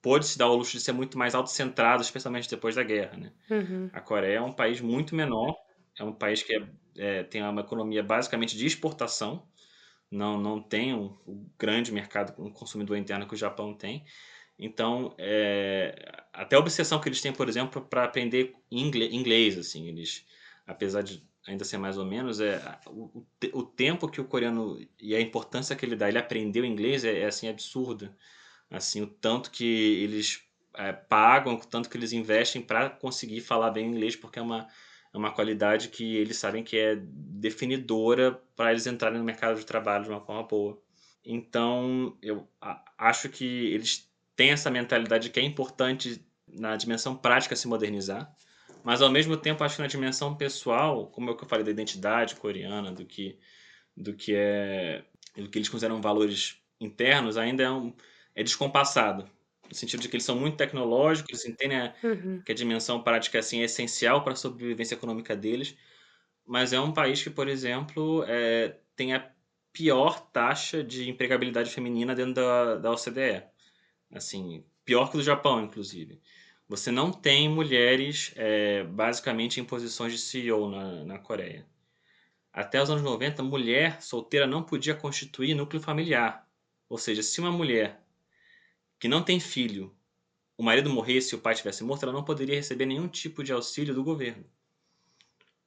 [0.00, 3.32] pôde se dar o luxo de ser muito mais autocentrado, especialmente depois da guerra, né?
[3.50, 3.90] Uhum.
[3.92, 5.54] A Coreia é um país muito menor,
[5.98, 9.46] é um país que é, é, tem uma economia basicamente de exportação,
[10.10, 14.04] não, não tem um grande mercado um consumidor interno que o Japão tem.
[14.58, 20.26] Então, é, até a obsessão que eles têm, por exemplo, para aprender inglês, assim, eles,
[20.66, 25.14] apesar de ainda ser mais ou menos, é o, o tempo que o coreano e
[25.14, 28.14] a importância que ele dá, ele aprendeu inglês é, é assim absurda,
[28.70, 30.42] assim, o tanto que eles
[30.74, 34.68] é, pagam, o tanto que eles investem para conseguir falar bem inglês, porque é uma
[35.12, 39.66] é uma qualidade que eles sabem que é definidora para eles entrarem no mercado de
[39.66, 40.80] trabalho de uma forma boa.
[41.24, 42.48] Então, eu
[42.96, 48.34] acho que eles têm essa mentalidade que é importante na dimensão prática se modernizar,
[48.82, 51.70] mas ao mesmo tempo acho que na dimensão pessoal, como é que eu falei da
[51.70, 53.38] identidade coreana, do que
[53.96, 55.04] do que é
[55.36, 57.94] do que eles consideram valores internos, ainda é, um,
[58.34, 59.28] é descompassado
[59.70, 62.42] no sentido de que eles são muito tecnológicos, eles entendem uhum.
[62.44, 65.76] que a dimensão prática assim, é essencial para a sobrevivência econômica deles,
[66.44, 69.30] mas é um país que, por exemplo, é, tem a
[69.72, 73.44] pior taxa de empregabilidade feminina dentro da, da OCDE.
[74.12, 76.20] Assim, pior que do Japão, inclusive.
[76.68, 81.66] Você não tem mulheres, é, basicamente, em posições de CEO na, na Coreia.
[82.52, 86.48] Até os anos 90, mulher solteira não podia constituir núcleo familiar.
[86.88, 88.00] Ou seja, se uma mulher
[88.98, 89.94] que não tem filho,
[90.56, 93.52] o marido morresse e o pai tivesse morto, ela não poderia receber nenhum tipo de
[93.52, 94.44] auxílio do governo.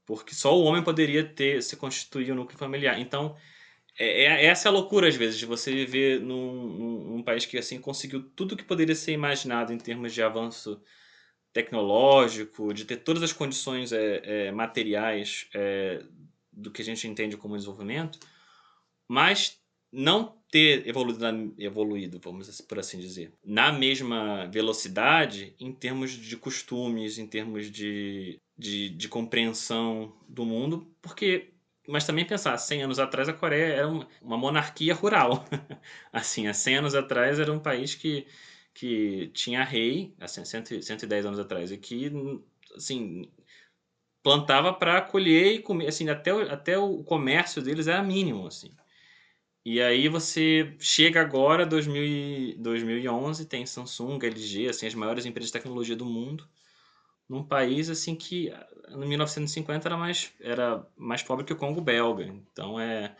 [0.05, 2.99] Porque só o homem poderia ter se constituir o um núcleo familiar.
[2.99, 3.35] Então,
[3.97, 7.45] é, é, essa é a loucura, às vezes, de você viver num, num, num país
[7.45, 10.81] que assim conseguiu tudo que poderia ser imaginado em termos de avanço
[11.53, 16.03] tecnológico, de ter todas as condições é, é, materiais é,
[16.51, 18.19] do que a gente entende como desenvolvimento,
[19.07, 19.59] mas
[19.91, 27.19] não ter evoluído, evoluído, vamos por assim dizer, na mesma velocidade em termos de costumes,
[27.19, 31.52] em termos de, de, de compreensão do mundo, porque
[31.87, 35.45] mas também pensar, 100 anos atrás a Coreia era uma, monarquia rural.
[36.11, 38.25] assim, há 100 anos atrás era um país que,
[38.73, 42.11] que tinha rei, assim, 100, 110 anos atrás, e que,
[42.75, 43.29] assim,
[44.23, 48.71] plantava para colher e comer, assim, até, até o comércio deles era mínimo, assim.
[49.65, 55.53] E aí você chega agora, 2000, 2011, tem Samsung, LG, assim, as maiores empresas de
[55.53, 56.47] tecnologia do mundo,
[57.27, 58.51] num país assim que
[58.89, 62.25] em 1950 era mais, era mais pobre que o Congo belga.
[62.25, 63.15] Então é,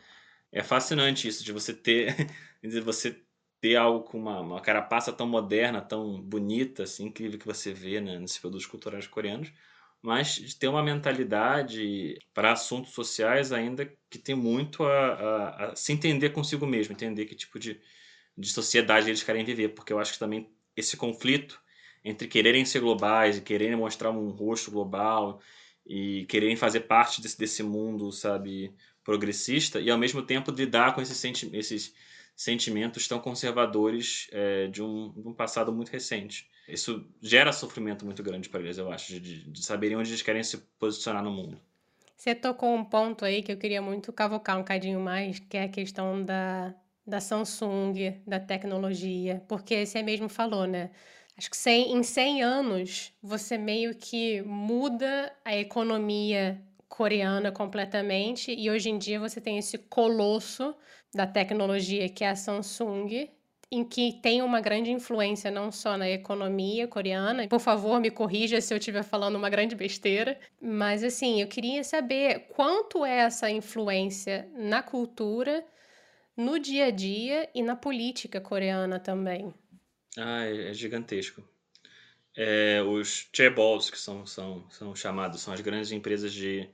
[0.52, 2.16] é fascinante isso de você ter
[2.64, 3.24] de você
[3.62, 8.02] ter algo com uma, uma carapaça tão moderna, tão bonita, assim, incrível que você vê
[8.02, 9.54] né, nesses produtos culturais coreanos,
[10.02, 15.76] mas de ter uma mentalidade para assuntos sociais ainda que tem muito a, a, a,
[15.78, 17.80] se entender consigo mesmo, entender que tipo de,
[18.38, 21.63] de sociedade eles querem viver, porque eu acho que também esse conflito
[22.04, 25.42] entre quererem ser globais e quererem mostrar um rosto global
[25.86, 31.02] e quererem fazer parte desse, desse mundo, sabe, progressista, e ao mesmo tempo lidar com
[31.02, 31.94] esses, senti esses
[32.36, 38.24] sentimentos tão conservadores é, de, um, de um passado muito recente isso gera sofrimento muito
[38.24, 41.60] grande para eles, eu acho, de, de saberem onde eles querem se posicionar no mundo.
[42.16, 45.64] Você tocou um ponto aí que eu queria muito cavocar um cadinho mais, que é
[45.64, 46.74] a questão da,
[47.06, 50.92] da Samsung, da tecnologia, porque você mesmo falou, né?
[51.38, 58.70] Acho que 100, em 100 anos você meio que muda a economia coreana completamente e
[58.70, 60.76] hoje em dia você tem esse colosso
[61.14, 63.30] da tecnologia que é a Samsung
[63.72, 67.48] em que tem uma grande influência não só na economia coreana.
[67.48, 70.40] Por favor, me corrija se eu estiver falando uma grande besteira.
[70.62, 75.66] Mas assim, eu queria saber quanto é essa influência na cultura,
[76.38, 79.52] no dia a dia e na política coreana também.
[80.18, 81.44] Ah, é, é gigantesco.
[82.36, 86.70] é, os chaebols, que são, são, são chamados, são as grandes empresas de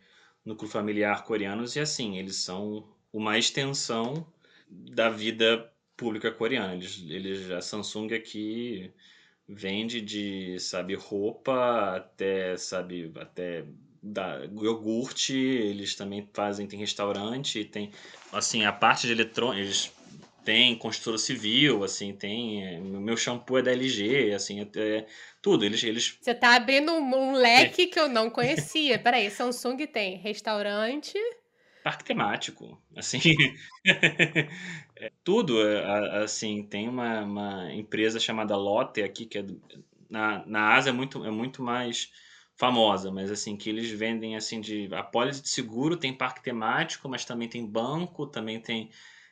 [0.46, 4.26] núcleo familiar coreanos, e assim, eles são uma extensão
[4.70, 6.76] da vida pública coreana.
[6.76, 8.92] Eles, eles, a Samsung aqui
[9.48, 13.66] vende de, sabe, roupa até, sabe, até
[14.02, 17.92] da iogurte, eles também fazem, tem restaurante, tem,
[18.32, 19.92] assim, a parte de eletrônicos,
[20.50, 25.06] têm construtora civil, assim, tem, é, meu shampoo é da LG, assim, é,
[25.44, 26.18] tudo, eles, eles...
[26.20, 27.86] Você tá abrindo um, um leque é.
[27.86, 31.14] que eu não conhecia, peraí, Samsung tem restaurante...
[31.84, 33.22] Parque temático, assim,
[34.98, 39.46] é, tudo, é, assim, tem uma, uma empresa chamada Lotte aqui, que é
[40.10, 42.12] na, na Ásia é muito, é muito mais
[42.56, 47.24] famosa, mas assim, que eles vendem assim de apólice de seguro, tem parque temático, mas
[47.24, 48.90] também tem banco, também tem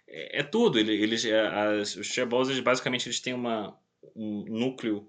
[0.08, 0.80] é, é tudo.
[0.80, 3.78] Eles, é, as, os shareholders basicamente eles têm uma,
[4.15, 5.08] um núcleo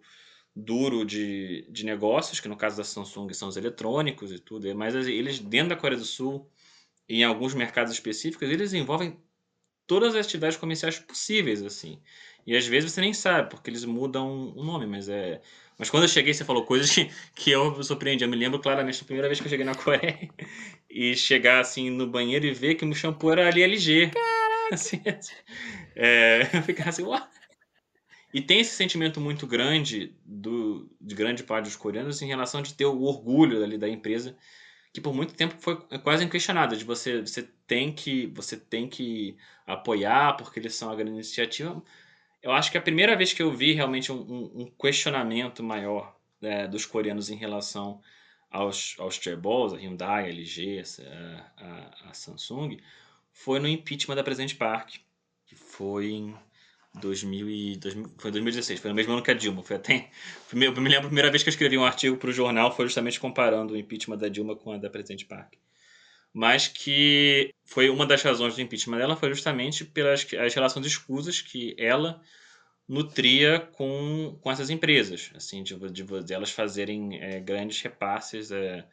[0.54, 4.94] duro de, de negócios, que no caso da Samsung são os eletrônicos e tudo, mas
[4.94, 6.50] eles dentro da Coreia do Sul,
[7.08, 9.16] em alguns mercados específicos, eles envolvem
[9.86, 12.00] todas as atividades comerciais possíveis, assim.
[12.46, 15.40] E às vezes você nem sabe, porque eles mudam o nome, mas é
[15.78, 18.24] mas quando eu cheguei, você falou coisas que, que eu me surpreendi.
[18.24, 20.28] Eu me lembro claramente da primeira vez que eu cheguei na Coreia
[20.90, 24.10] e chegar assim no banheiro e ver que o shampoo era ali LG.
[24.10, 24.37] Caraca!
[24.72, 25.02] Assim,
[25.96, 27.26] é, eu ficava assim, uau!
[28.32, 32.74] E tem esse sentimento muito grande do, de grande parte dos coreanos em relação de
[32.74, 34.36] ter o orgulho ali da empresa,
[34.92, 39.36] que por muito tempo foi quase inquestionada, de você, você tem que você tem que
[39.66, 41.82] apoiar porque eles são a grande iniciativa,
[42.42, 46.68] eu acho que a primeira vez que eu vi realmente um, um questionamento maior né,
[46.68, 48.00] dos coreanos em relação
[48.50, 52.78] aos, aos chairballs, a Hyundai, a LG, a, a, a, Samsung,
[53.38, 54.96] foi no impeachment da Presidente Park,
[55.46, 56.36] que foi em
[56.94, 59.62] 2000 e, 2000, foi 2016, foi no mesmo ano que a Dilma.
[59.62, 60.10] Foi até,
[60.52, 62.86] eu me lembro a primeira vez que eu escrevi um artigo para o jornal foi
[62.86, 65.54] justamente comparando o impeachment da Dilma com a da Presidente Park
[66.32, 71.40] mas que foi uma das razões do impeachment dela foi justamente pelas as relações escusas
[71.40, 72.20] que ela
[72.86, 78.86] nutria com, com essas empresas, assim, de, de, de elas fazerem é, grandes repasses é,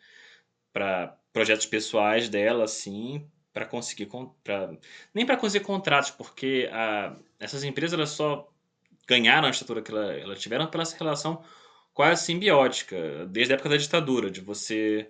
[0.74, 3.26] para projetos pessoais dela, assim,
[3.56, 4.10] para conseguir,
[4.44, 4.70] pra,
[5.14, 8.52] nem para conseguir contratos, porque a, essas empresas elas só
[9.08, 11.42] ganharam a estatura que ela, elas tiveram pela essa relação
[11.94, 15.08] quase simbiótica, desde a época da ditadura, de você,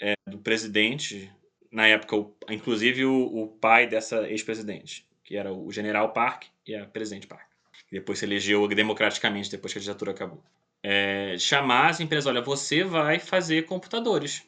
[0.00, 1.30] é, do presidente
[1.70, 6.74] na época, o, inclusive o, o, pai dessa ex-presidente, que era o general Park e
[6.74, 7.46] a presidente Park.
[7.92, 10.42] Depois se elegeu democraticamente depois que a ditadura acabou.
[10.82, 14.42] É, chamar as empresas, olha, você vai fazer computadores.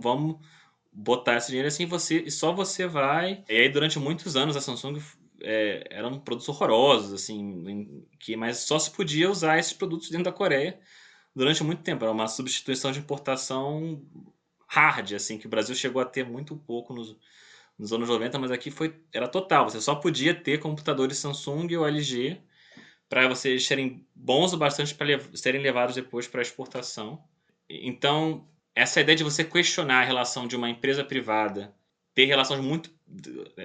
[0.00, 0.38] Vamos
[0.96, 3.44] botar esse dinheiro assim, você e só você vai.
[3.48, 4.98] E aí durante muitos anos a Samsung
[5.42, 10.32] é, eram produtos horrorosos, assim, que mas só se podia usar esses produtos dentro da
[10.32, 10.80] Coreia
[11.34, 12.02] durante muito tempo.
[12.02, 14.02] Era uma substituição de importação
[14.66, 17.14] hard, assim, que o Brasil chegou a ter muito pouco nos,
[17.78, 19.68] nos anos 90, mas aqui foi era total.
[19.68, 22.40] Você só podia ter computadores Samsung ou LG
[23.06, 27.22] para vocês serem bons o bastante para lev serem levados depois para exportação.
[27.68, 31.74] Então, essa ideia de você questionar a relação de uma empresa privada,
[32.14, 32.90] ter relações muito.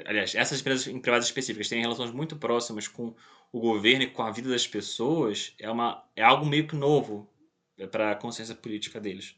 [0.05, 3.13] Aliás, essas empresas privadas específicas têm relações muito próximas com
[3.51, 7.29] o governo e com a vida das pessoas, é, uma, é algo meio que novo
[7.91, 9.35] para a consciência política deles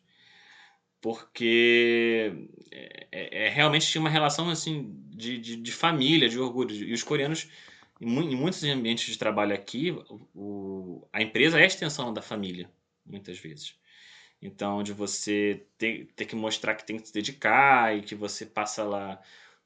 [1.04, 6.74] porque é, é, é, realmente tinha uma relação assim de, de, de, família, de orgulho.
[6.74, 7.50] E os coreanos,
[8.00, 9.92] em, em muitos ambientes de trabalho aqui,
[10.34, 12.72] o, a empresa é a extensão da família,
[13.06, 13.76] muitas vezes.
[14.46, 18.46] Então, de você ter, ter que mostrar que tem que se dedicar e que você
[18.46, 19.22] passa lá,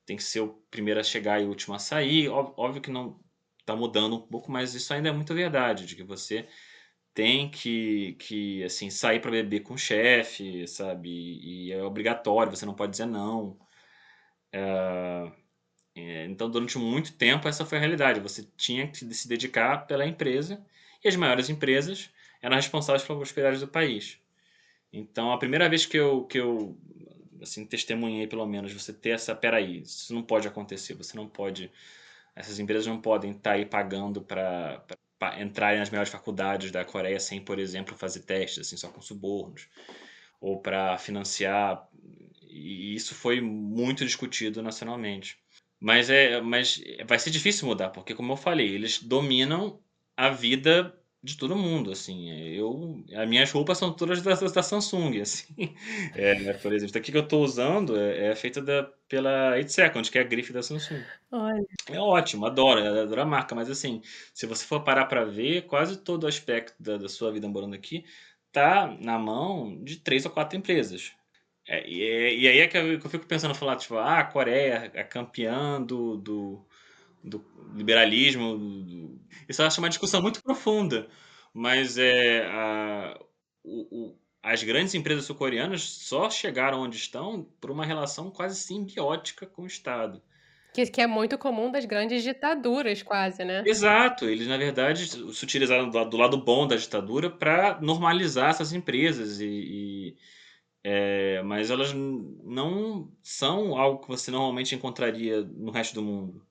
[0.06, 2.30] tem que ser o primeiro a chegar e o último a sair.
[2.30, 3.20] Óbvio que não
[3.60, 6.48] está mudando um pouco, mas isso ainda é muito verdade, de que você
[7.14, 11.10] tem que, que assim, sair para beber com o chefe, sabe?
[11.10, 13.60] E é obrigatório, você não pode dizer não.
[14.52, 15.32] É,
[15.96, 18.20] é, então, durante muito tempo, essa foi a realidade.
[18.20, 20.66] Você tinha que se dedicar pela empresa
[21.04, 22.10] e as maiores empresas
[22.42, 24.20] eram responsáveis pela prosperidade do país.
[24.98, 26.78] Então, a primeira vez que eu, que eu
[27.42, 31.72] assim, testemunhei, pelo menos, você ter essa, peraí, isso não pode acontecer, você não pode,
[32.36, 34.84] essas empresas não podem estar tá aí pagando para
[35.40, 39.68] entrarem nas melhores faculdades da Coreia sem, por exemplo, fazer testes, assim, só com subornos,
[40.42, 41.88] ou para financiar.
[42.50, 45.38] E isso foi muito discutido nacionalmente.
[45.80, 49.80] Mas, é, mas vai ser difícil mudar, porque, como eu falei, eles dominam
[50.16, 52.32] a vida de todo mundo, assim.
[52.32, 55.76] Eu, as minhas roupas são todas da, da Samsung, assim.
[56.16, 60.10] É, por exemplo, daqui que eu estou usando é, é feita da, pela 8 Second,
[60.10, 61.04] que é a grife da Samsung.
[61.32, 61.66] Olha.
[61.90, 64.02] É ótimo, adoro, adoro a marca, mas assim,
[64.34, 67.76] se você for parar para ver, quase todo o aspecto da, da sua vida morando
[67.76, 68.06] aqui
[68.48, 71.12] está na mão de três ou quatro empresas.
[71.68, 74.20] É, e, é, e, aí é que eu, que eu, fico pensando, falar, tipo, ah,
[74.20, 76.66] a Coreia é campeã do, do,
[77.24, 77.44] do
[77.76, 78.58] liberalismo.
[78.58, 79.20] Do...
[79.48, 81.08] Isso eu acho uma discussão muito profunda.
[81.54, 83.20] Mas é, a,
[83.64, 89.46] o, o, as grandes empresas sul-coreanas só chegaram onde estão por uma relação quase simbiótica
[89.46, 90.22] com o Estado.
[90.74, 93.64] Que, que é muito comum das grandes ditaduras, quase, né?
[93.66, 94.26] Exato.
[94.26, 99.40] Eles, na verdade, se utilizaram do, do lado bom da ditadura para normalizar essas empresas.
[99.40, 100.18] E, e
[100.84, 106.47] é, mas elas não são algo que você normalmente encontraria no resto do mundo.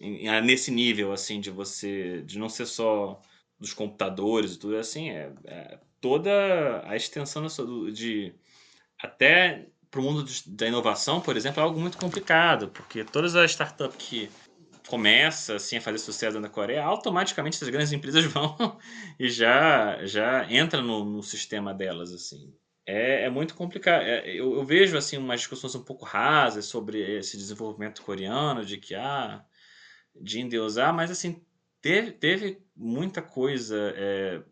[0.00, 2.22] Nesse nível, assim, de você.
[2.22, 3.20] de não ser só
[3.58, 7.46] dos computadores e tudo assim, é, é toda a extensão
[7.92, 8.32] de
[8.98, 13.50] até para o mundo da inovação, por exemplo, é algo muito complicado, porque todas as
[13.50, 14.30] startups que
[14.88, 18.78] começa assim a fazer sucesso na Coreia, automaticamente essas grandes empresas vão
[19.18, 22.52] e já já entra no, no sistema delas assim.
[22.86, 24.02] É, é muito complicado.
[24.02, 28.78] É, eu, eu, vejo assim umas discussões um pouco rasas sobre esse desenvolvimento coreano, de
[28.78, 29.44] que ah,
[30.14, 31.44] de endeusar, mas assim
[31.80, 34.42] teve, teve muita coisa é,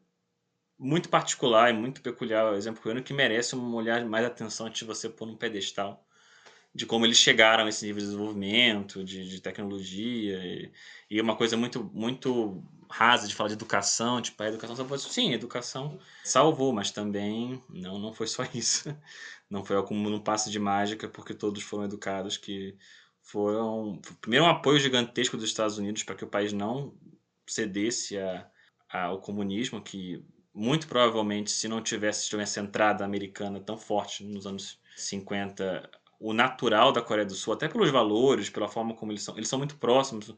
[0.78, 4.84] muito particular e muito peculiar, o exemplo coreano, que merece uma olhar mais atenção de
[4.84, 6.04] você pôr num pedestal
[6.74, 10.70] de como eles chegaram a esse nível de desenvolvimento, de, de tecnologia, e,
[11.10, 14.98] e, uma coisa muito, muito rasa de falar de educação, tipo, a educação salvou.
[14.98, 18.96] Sim, a educação salvou, mas também não, não foi só isso.
[19.50, 22.76] Não foi como um passe de mágica, porque todos foram educados que
[23.28, 26.94] foram, primeiro, um apoio gigantesco dos Estados Unidos para que o país não
[27.46, 28.48] cedesse a,
[28.90, 34.46] ao comunismo, que muito provavelmente, se não tivesse, se tivesse entrada americana tão forte nos
[34.46, 39.22] anos 50, o natural da Coreia do Sul, até pelos valores, pela forma como eles
[39.22, 40.34] são, eles são muito próximos,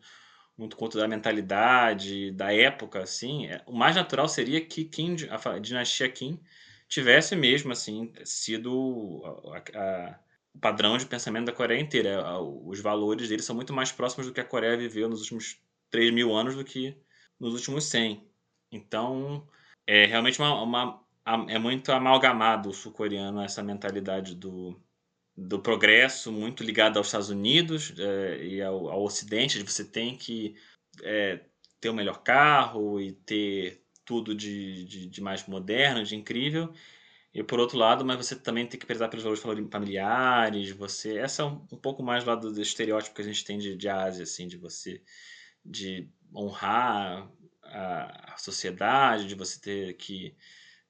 [0.58, 5.50] muito conto da mentalidade, da época, assim, é, o mais natural seria que Kim, a,
[5.50, 6.40] a dinastia Kim
[6.88, 9.22] tivesse mesmo, assim, sido
[9.54, 10.18] a, a,
[10.54, 12.40] o padrão de pensamento da Coreia inteira.
[12.40, 15.60] Os valores deles são muito mais próximos do que a Coreia viveu nos últimos
[15.90, 16.96] 3 mil anos do que
[17.38, 18.28] nos últimos 100.
[18.72, 19.46] Então,
[19.86, 21.04] é realmente uma, uma
[21.48, 24.80] é muito amalgamado o sul-coreano essa mentalidade do,
[25.36, 30.16] do progresso muito ligado aos Estados Unidos é, e ao, ao, Ocidente, de você tem
[30.16, 30.54] que
[31.02, 31.40] é,
[31.80, 36.72] ter o melhor carro e ter tudo de, de, de, mais moderno, de incrível.
[37.32, 41.18] E por outro lado, mas você também tem que prezar pelos valores familiares, você...
[41.18, 43.76] Essa é um, um pouco mais do lado do estereótipo que a gente tem de,
[43.76, 45.00] de Ásia, assim, de você...
[45.64, 47.30] de honrar
[47.62, 50.34] a, a sociedade, de você ter que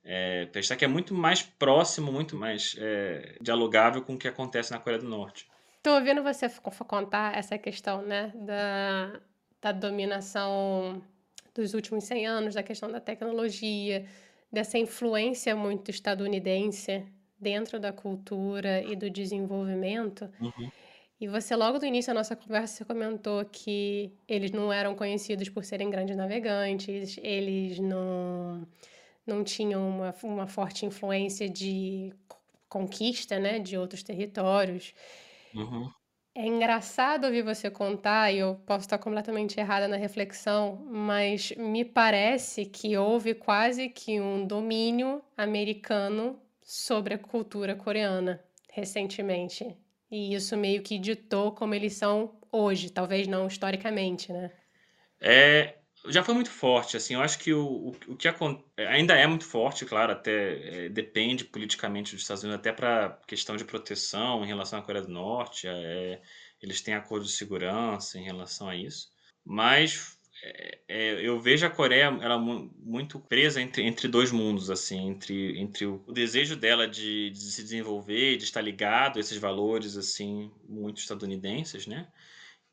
[0.02, 4.70] é, prestar que é muito mais próximo, muito mais é, dialogável com o que acontece
[4.70, 5.48] na Coreia do Norte.
[5.76, 6.48] Estou ouvindo você
[6.86, 9.20] contar essa questão né, da,
[9.60, 11.02] da dominação
[11.54, 14.06] dos últimos 100 anos, da questão da tecnologia,
[14.52, 17.04] dessa influência muito estadunidense
[17.38, 20.30] dentro da cultura e do desenvolvimento.
[20.40, 20.70] Uhum.
[21.20, 25.64] E você, logo no início da nossa conversa, comentou que eles não eram conhecidos por
[25.64, 28.66] serem grandes navegantes, eles não,
[29.26, 32.12] não tinham uma, uma forte influência de
[32.68, 34.94] conquista né, de outros territórios.
[35.54, 35.90] Uhum.
[36.34, 41.84] É engraçado ouvir você contar, e eu posso estar completamente errada na reflexão, mas me
[41.84, 49.76] parece que houve quase que um domínio americano sobre a cultura coreana recentemente.
[50.08, 54.52] E isso meio que ditou como eles são hoje, talvez não historicamente, né?
[55.20, 58.28] É, já foi muito forte, assim, eu acho que o, o, o que
[58.78, 63.56] ainda é muito forte, claro, até é, depende politicamente dos Estados Unidos, até para questão
[63.56, 66.22] de proteção em relação à Coreia do Norte, é,
[66.62, 69.08] eles têm acordo de segurança em relação a isso,
[69.44, 75.08] mas é, é, eu vejo a Coreia ela muito presa entre, entre dois mundos assim
[75.08, 79.36] entre, entre o, o desejo dela de, de, se desenvolver de estar ligado a esses
[79.36, 82.08] valores assim muito estadunidenses né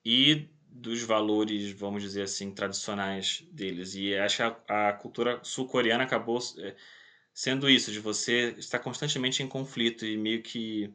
[0.05, 3.95] e dos valores vamos dizer assim tradicionais deles.
[3.95, 6.75] E acho que a, a cultura sul-coreana acabou é,
[7.34, 10.94] sendo isso de você estar constantemente em conflito e meio que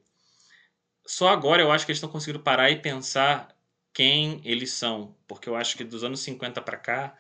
[1.07, 3.57] só agora eu acho que eles estão conseguindo parar e pensar
[3.93, 7.17] quem eles são, porque eu acho que dos anos 50 para cá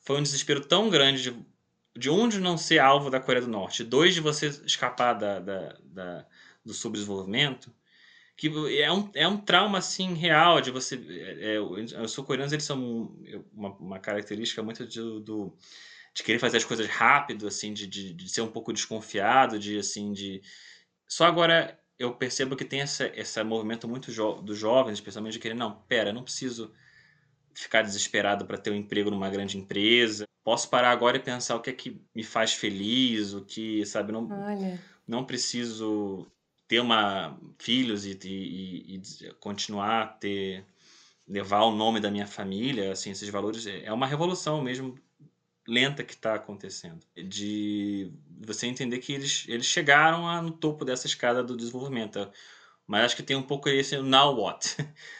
[0.00, 1.46] foi um desespero tão grande de,
[1.96, 5.38] de um de não ser alvo da Coreia do Norte, dois de você escapar da,
[5.40, 6.26] da, da
[6.64, 7.70] do subdesenvolvimento,
[8.36, 8.48] que
[8.80, 11.60] é um, é um trauma assim real de você é, é,
[12.00, 13.16] os sul-coreanos eles são
[13.52, 15.56] uma, uma característica muito de, do
[16.12, 19.78] de querer fazer as coisas rápido assim de, de, de ser um pouco desconfiado de
[19.78, 20.42] assim de
[21.06, 25.38] só agora eu percebo que tem esse, esse movimento muito jo dos jovens, especialmente, de
[25.38, 26.72] querer, não, pera, não preciso
[27.54, 30.24] ficar desesperado para ter um emprego numa grande empresa.
[30.42, 34.12] Posso parar agora e pensar o que é que me faz feliz, o que, sabe,
[34.12, 34.80] não, Olha.
[35.06, 36.26] não preciso
[36.66, 40.64] ter uma filhos e, e, e continuar a ter
[41.26, 44.94] levar o nome da minha família, assim, esses valores é uma revolução mesmo
[45.66, 48.12] lenta que está acontecendo, de
[48.46, 52.30] você entender que eles, eles chegaram a, no topo dessa escada do desenvolvimento.
[52.86, 54.76] Mas acho que tem um pouco esse now what.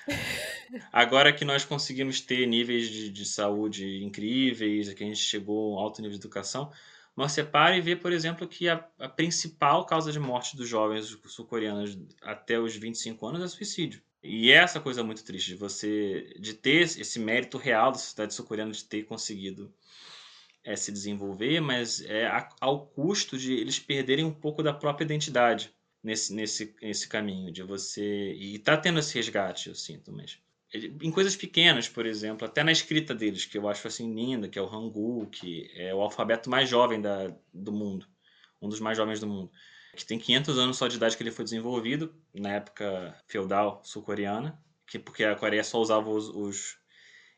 [0.92, 5.76] Agora que nós conseguimos ter níveis de, de saúde incríveis, que a gente chegou a
[5.76, 6.70] um alto nível de educação,
[7.16, 10.68] mas você para e vê, por exemplo, que a, a principal causa de morte dos
[10.68, 14.02] jovens sul-coreanos até os 25 anos é suicídio.
[14.22, 18.34] E é essa coisa muito triste de você de ter esse mérito real da sociedade
[18.34, 19.72] sul-coreana de ter conseguido
[20.64, 22.26] é, se desenvolver, mas é
[22.60, 27.62] ao custo de eles perderem um pouco da própria identidade nesse, nesse, nesse caminho de
[27.62, 30.38] você e tá tendo esse resgate eu sinto mas
[30.74, 34.58] em coisas pequenas por exemplo até na escrita deles que eu acho assim linda que
[34.58, 38.06] é o Hangul que é o alfabeto mais jovem da, do mundo
[38.60, 39.50] um dos mais jovens do mundo
[39.94, 44.58] que tem 500 anos só de idade que ele foi desenvolvido na época feudal sul-coreana
[44.86, 46.76] que porque a Coreia só usava os, os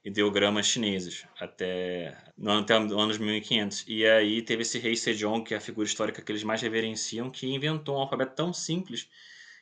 [0.06, 3.84] ideogramas chineses até no até anos 1500.
[3.88, 7.28] E aí teve esse rei Sejong, que é a figura histórica que eles mais reverenciam,
[7.28, 9.08] que inventou um alfabeto tão simples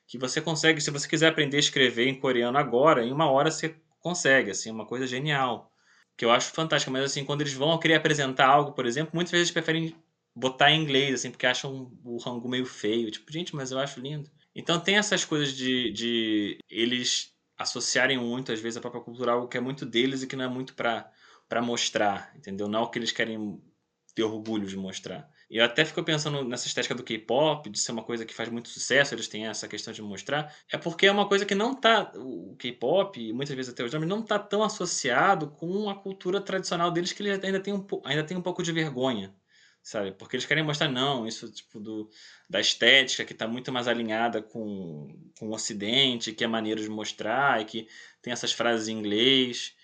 [0.07, 3.51] que você consegue, se você quiser aprender a escrever em coreano agora, em uma hora
[3.51, 5.73] você consegue, assim, uma coisa genial.
[6.17, 9.33] Que eu acho fantástica, mas assim, quando eles vão querer apresentar algo, por exemplo, muitas
[9.33, 9.97] vezes preferem
[10.35, 13.11] botar em inglês, assim, porque acham o Hangul meio feio.
[13.11, 14.31] Tipo, gente, mas eu acho lindo.
[14.55, 19.49] Então tem essas coisas de, de eles associarem muito, às vezes, a própria cultura algo
[19.49, 22.69] que é muito deles e que não é muito para mostrar, entendeu?
[22.69, 23.61] Não é o que eles querem
[24.15, 25.29] ter orgulho de mostrar.
[25.55, 28.49] E eu até fico pensando nessa estética do K-pop, de ser uma coisa que faz
[28.49, 31.73] muito sucesso, eles têm essa questão de mostrar, é porque é uma coisa que não
[31.73, 36.41] tá, o K-pop, muitas vezes até os nomes, não tá tão associado com a cultura
[36.41, 39.33] tradicional deles que eles ainda têm um, ainda tem um pouco de vergonha
[39.81, 40.13] sabe?
[40.13, 42.11] Porque eles querem mostrar, não, isso tipo do,
[42.49, 46.89] da estética que está muito mais alinhada com, com o Ocidente, que é maneiro de
[46.89, 47.89] mostrar e que
[48.23, 49.77] tem essas frases em inglês,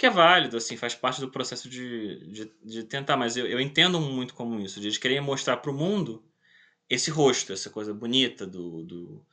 [0.00, 3.60] que é válido, assim, faz parte do processo de, de, de tentar, mas eu, eu
[3.60, 6.24] entendo muito como isso, de eles mostrar para o mundo
[6.88, 9.26] esse rosto, essa coisa bonita do, do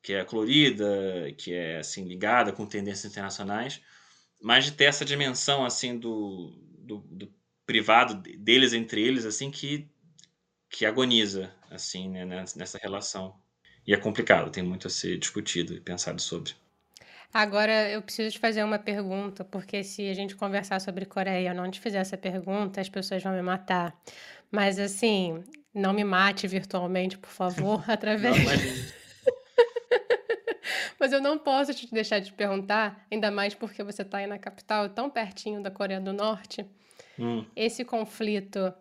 [0.00, 0.86] que é colorida,
[1.36, 3.80] que é assim ligada com tendências internacionais,
[4.40, 7.34] mas de ter essa dimensão assim do, do, do
[7.66, 9.90] privado deles entre eles assim que
[10.70, 13.34] que agoniza assim né, nessa relação.
[13.84, 16.54] E é complicado tem muito a ser discutido e pensado sobre
[17.32, 21.54] Agora eu preciso te fazer uma pergunta, porque se a gente conversar sobre Coreia, eu
[21.54, 23.94] não te fizer essa pergunta, as pessoas vão me matar.
[24.50, 28.36] Mas assim, não me mate virtualmente, por favor, através.
[28.36, 28.46] Não,
[30.98, 34.38] mas eu não posso te deixar de perguntar, ainda mais porque você está aí na
[34.38, 36.64] capital, tão pertinho da Coreia do Norte.
[37.18, 37.44] Hum.
[37.54, 38.72] Esse conflito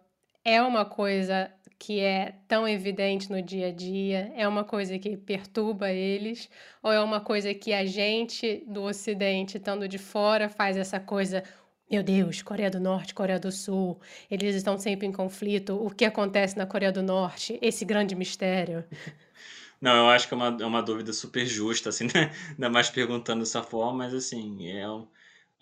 [0.46, 4.32] é uma coisa que é tão evidente no dia a dia?
[4.36, 6.50] É uma coisa que perturba eles?
[6.84, 11.44] Ou é uma coisa que a gente do Ocidente, estando de fora, faz essa coisa?
[11.90, 15.76] Meu Deus, Coreia do Norte, Coreia do Sul, eles estão sempre em conflito.
[15.76, 17.60] O que acontece na Coreia do Norte?
[17.62, 18.84] Esse grande mistério.
[19.82, 22.32] Não, eu acho que é uma, é uma dúvida super justa, assim, né?
[22.52, 25.06] Ainda mais perguntando dessa forma, mas assim, é um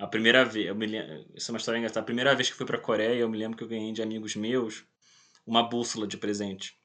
[0.03, 2.01] a primeira vez, eu me lembro, isso é uma história engraçada.
[2.01, 4.35] A primeira vez que fui para Coreia, eu me lembro que eu ganhei de amigos
[4.35, 4.83] meus
[5.47, 6.77] uma bússola de presente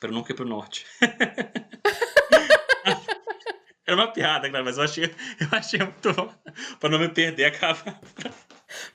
[0.00, 0.84] para nunca ir pro norte.
[3.86, 6.34] Era uma piada, claro, mas eu achei, eu achei muito bom.
[6.80, 8.00] Pra não me perder, acaba.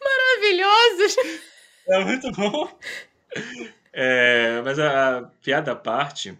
[0.03, 1.15] Maravilhosos!
[1.87, 2.77] É muito bom.
[3.93, 6.37] É, mas a, a, piada à parte,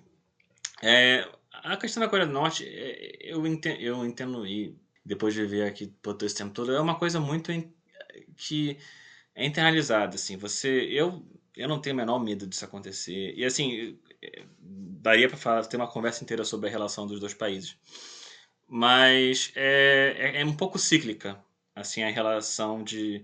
[0.84, 4.78] é, a questão da Coreia do Norte, é, eu entendo, eu entendo e
[5.10, 7.52] depois de viver aqui por todo esse tempo todo, é uma coisa muito
[8.38, 8.78] que
[9.34, 11.26] é internalizada, assim, você, eu,
[11.58, 15.78] eu não tenho o menor medo disso acontecer, e assim, é, daria para falar, ter
[15.78, 17.76] uma conversa inteira sobre a relação dos dois países,
[18.68, 21.44] mas é, é, é um pouco cíclica,
[21.76, 23.24] assim, a relação de,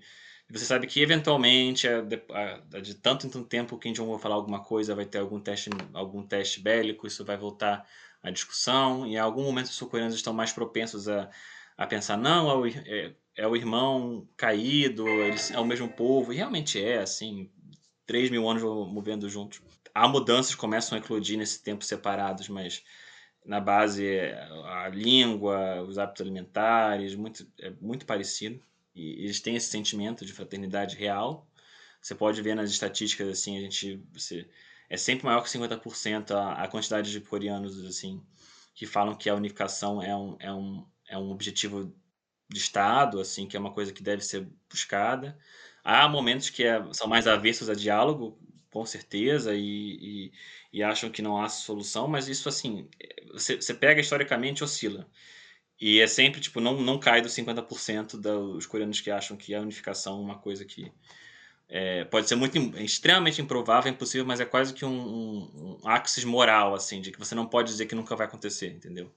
[0.50, 4.64] você sabe que eventualmente, de, de tanto em tanto tempo a gente vai falar alguma
[4.64, 7.88] coisa, vai ter algum teste, algum teste bélico, isso vai voltar
[8.24, 11.30] à discussão, e em algum momento os sul-coreanos estão mais propensos a
[11.78, 16.32] a pensar, não, é o, é, é o irmão caído, eles é o mesmo povo,
[16.32, 17.50] e realmente é, assim,
[18.06, 19.62] 3 mil anos movendo juntos.
[19.94, 22.84] Há mudanças que começam a eclodir nesse tempo separados, mas
[23.46, 24.06] na base
[24.66, 28.62] a língua, os hábitos alimentares, muito, é muito parecido.
[28.94, 31.48] E eles têm esse sentimento de fraternidade real.
[32.02, 34.02] Você pode ver nas estatísticas, assim, a gente...
[34.14, 34.48] Você,
[34.90, 38.22] é sempre maior que 50% a, a quantidade de coreanos, assim,
[38.74, 41.94] que falam que a unificação é um, é um, é um objetivo
[42.50, 45.38] de Estado, assim, que é uma coisa que deve ser buscada.
[45.84, 48.40] Há momentos que é, são mais avessos a diálogo,
[48.72, 50.34] com certeza, e, e,
[50.74, 52.90] e, acham que não há solução, mas isso, assim,
[53.32, 55.08] você, você pega historicamente, oscila.
[55.80, 59.62] E é sempre, tipo, não, não cai dos 50% dos coreanos que acham que a
[59.62, 60.92] unificação é uma coisa que
[61.68, 66.24] é, pode ser muito extremamente improvável, impossível, mas é quase que um, um, um axis
[66.24, 69.12] moral, assim, de que você não pode dizer que nunca vai acontecer, entendeu?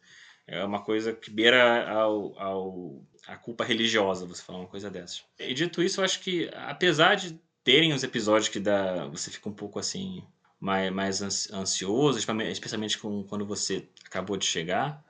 [0.49, 5.23] É uma coisa que beira ao, ao, a culpa religiosa, você falar uma coisa dessas.
[5.39, 9.47] E dito isso, eu acho que, apesar de terem os episódios que dá, você fica
[9.47, 10.25] um pouco assim,
[10.59, 15.05] mais, mais ansioso, especialmente com, quando você acabou de chegar,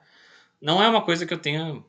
[0.61, 1.81] não é uma coisa que eu tenha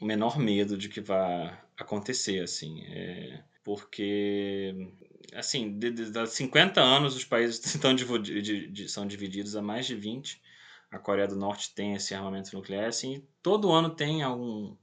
[0.00, 2.82] o menor medo de que vá acontecer, assim.
[2.88, 4.90] É, porque,
[5.32, 7.94] assim, de, de, de 50 anos os países estão
[8.88, 10.44] são divididos a mais de 20
[10.96, 14.76] a Coreia do Norte tem esse armamento nuclear, assim, todo ano tem algum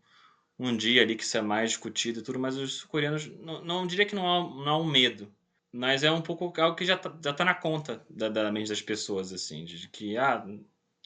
[0.60, 3.88] um dia ali que isso é mais discutido e tudo, mas os coreanos, não, não
[3.88, 5.34] diria que não há, não há um medo,
[5.72, 8.70] mas é um pouco algo que já tá, já tá na conta da, da mente
[8.70, 10.46] das pessoas, assim, de que, ah,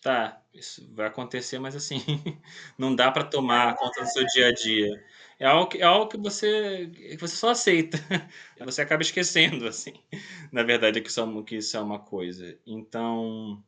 [0.01, 1.99] tá, isso vai acontecer, mas assim,
[2.77, 5.03] não dá para tomar conta do seu dia a dia.
[5.39, 7.97] É algo que, é algo que você, que você só aceita,
[8.59, 9.93] você acaba esquecendo, assim,
[10.51, 12.57] na verdade, que isso é, que isso é uma coisa.
[12.65, 13.63] Então,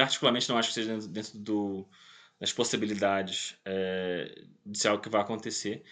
[0.00, 1.88] particularmente não acho que seja dentro, do,
[2.40, 5.82] das possibilidades é, de ser algo que vai acontecer.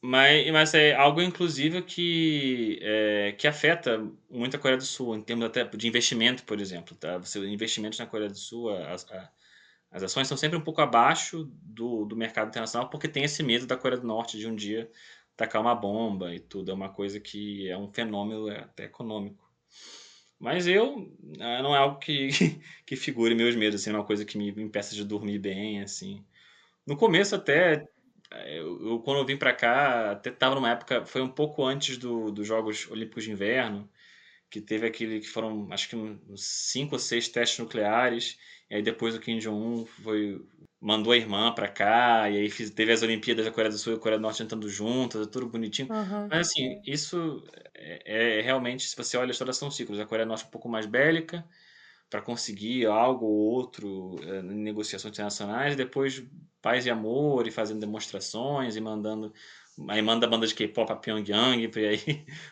[0.00, 3.98] Mas, mas é algo, inclusive, que, é, que afeta
[4.30, 6.96] muito a Coreia do Sul, em termos até de investimento, por exemplo.
[6.96, 7.18] Tá?
[7.18, 9.06] Você, investimentos na Coreia do Sul, as,
[9.90, 13.66] as ações estão sempre um pouco abaixo do, do mercado internacional, porque tem esse medo
[13.66, 14.90] da Coreia do Norte de um dia
[15.36, 16.70] tacar uma bomba e tudo.
[16.70, 19.44] É uma coisa que é um fenômeno até econômico.
[20.38, 21.10] Mas eu,
[21.40, 22.28] ah, não é algo que,
[22.86, 26.24] que figure meus medos, assim, é uma coisa que me impeça de dormir bem, assim.
[26.86, 27.88] No começo até,
[28.30, 31.64] eh, eu, eu quando eu vim para cá, até tava numa época, foi um pouco
[31.64, 33.88] antes do, dos Jogos Olímpicos de Inverno,
[34.50, 38.38] que teve aquele que foram, acho que uns cinco ou seis testes nucleares,
[38.70, 40.44] e aí depois o Kim Jong-un foi
[40.86, 43.94] mandou a irmã pra cá, e aí fiz, teve as Olimpíadas da Coreia do Sul
[43.94, 45.88] e a Coreia do Norte entrando juntas, tudo bonitinho.
[45.92, 46.28] Uhum.
[46.30, 47.42] Mas assim, isso
[47.74, 49.98] é, é, realmente, se você olha a história, são ciclos.
[49.98, 51.44] A Coreia do Norte é um pouco mais bélica,
[52.08, 56.24] para conseguir algo ou outro é, em negociações internacionais, e depois
[56.62, 59.34] paz e amor, e fazendo demonstrações, e mandando.
[59.88, 61.68] Aí manda a banda de K-pop a Pyongyang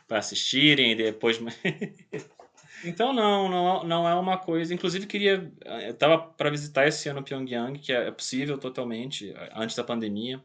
[0.09, 1.39] para assistirem, e depois.
[2.85, 4.75] Então não, não, não é uma coisa.
[4.75, 9.83] Inclusive queria, eu estava para visitar esse ano Pyongyang, que é possível totalmente antes da
[9.83, 10.43] pandemia,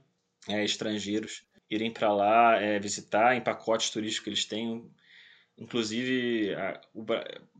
[0.48, 4.90] é, estrangeiros irem para lá é, visitar em pacotes turísticos que eles têm.
[5.58, 6.56] Inclusive,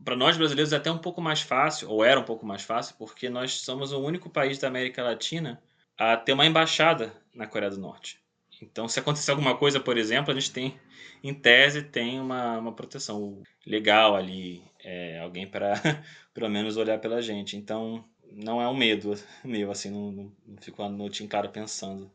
[0.02, 2.96] para nós brasileiros é até um pouco mais fácil, ou era um pouco mais fácil,
[2.98, 5.62] porque nós somos o único país da América Latina
[5.98, 8.18] a ter uma embaixada na Coreia do Norte.
[8.62, 10.80] Então, se acontecer alguma coisa, por exemplo, a gente tem,
[11.22, 15.74] em tese, tem uma, uma proteção legal ali é, alguém para
[16.34, 17.56] pelo menos olhar pela gente.
[17.56, 19.14] Então, não é um medo
[19.44, 22.10] meu, assim, não, não, não fico a noite em claro pensando.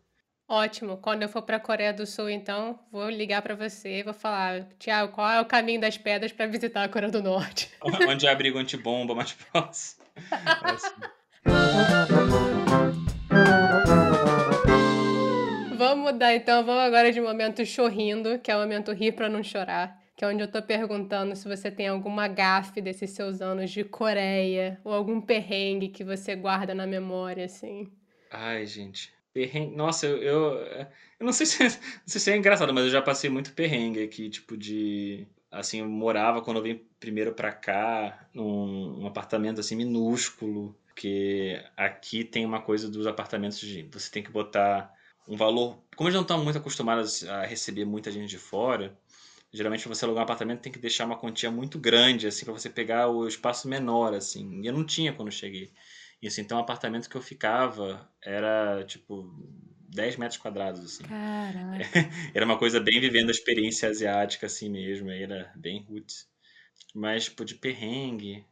[0.47, 0.97] Ótimo.
[0.97, 4.13] Quando eu for para a Coreia do Sul, então, vou ligar para você e vou
[4.13, 7.71] falar, Tiago, qual é o caminho das pedras para visitar a Coreia do Norte?
[8.07, 10.03] Onde é abrigo antibomba mais próximo.
[10.15, 10.93] É assim.
[15.75, 19.43] Vamos mudar então, vamos agora de momento chorrindo, que é o momento rir para não
[19.43, 23.69] chorar que é onde eu tô perguntando se você tem alguma gafe desses seus anos
[23.69, 27.91] de Coreia ou algum perrengue que você guarda na memória, assim.
[28.31, 29.13] Ai, gente.
[29.33, 29.75] Perrengue.
[29.75, 30.87] Nossa, eu, eu,
[31.19, 31.69] eu não, sei se, não
[32.07, 35.27] sei se é engraçado, mas eu já passei muito perrengue aqui, tipo de.
[35.51, 41.61] Assim, eu morava quando eu vim primeiro pra cá, num, num apartamento assim minúsculo, porque
[41.75, 43.83] aqui tem uma coisa dos apartamentos de.
[43.91, 44.93] Você tem que botar
[45.27, 45.77] um valor.
[45.95, 48.97] Como eles não estão muito acostumados a receber muita gente de fora,
[49.55, 52.69] geralmente você alugar um apartamento tem que deixar uma quantia muito grande assim para você
[52.69, 54.61] pegar o espaço menor assim.
[54.61, 55.71] E eu não tinha quando eu cheguei.
[56.21, 59.33] Isso então o apartamento que eu ficava era tipo
[59.89, 61.03] 10 metros quadrados assim.
[62.33, 66.27] Era uma coisa bem vivendo a experiência asiática assim mesmo era bem roots.
[66.93, 68.45] Mas tipo de perrengue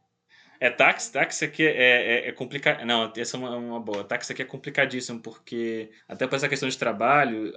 [0.60, 2.84] é, táxi, táxi aqui é, é, é complicado.
[2.84, 4.04] Não, essa é uma, uma, boa.
[4.04, 7.52] Táxi aqui é complicadíssimo, porque até por essa questão de trabalho,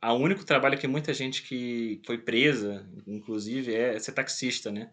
[0.00, 4.90] a único trabalho que muita gente que foi presa, inclusive, é ser taxista, né?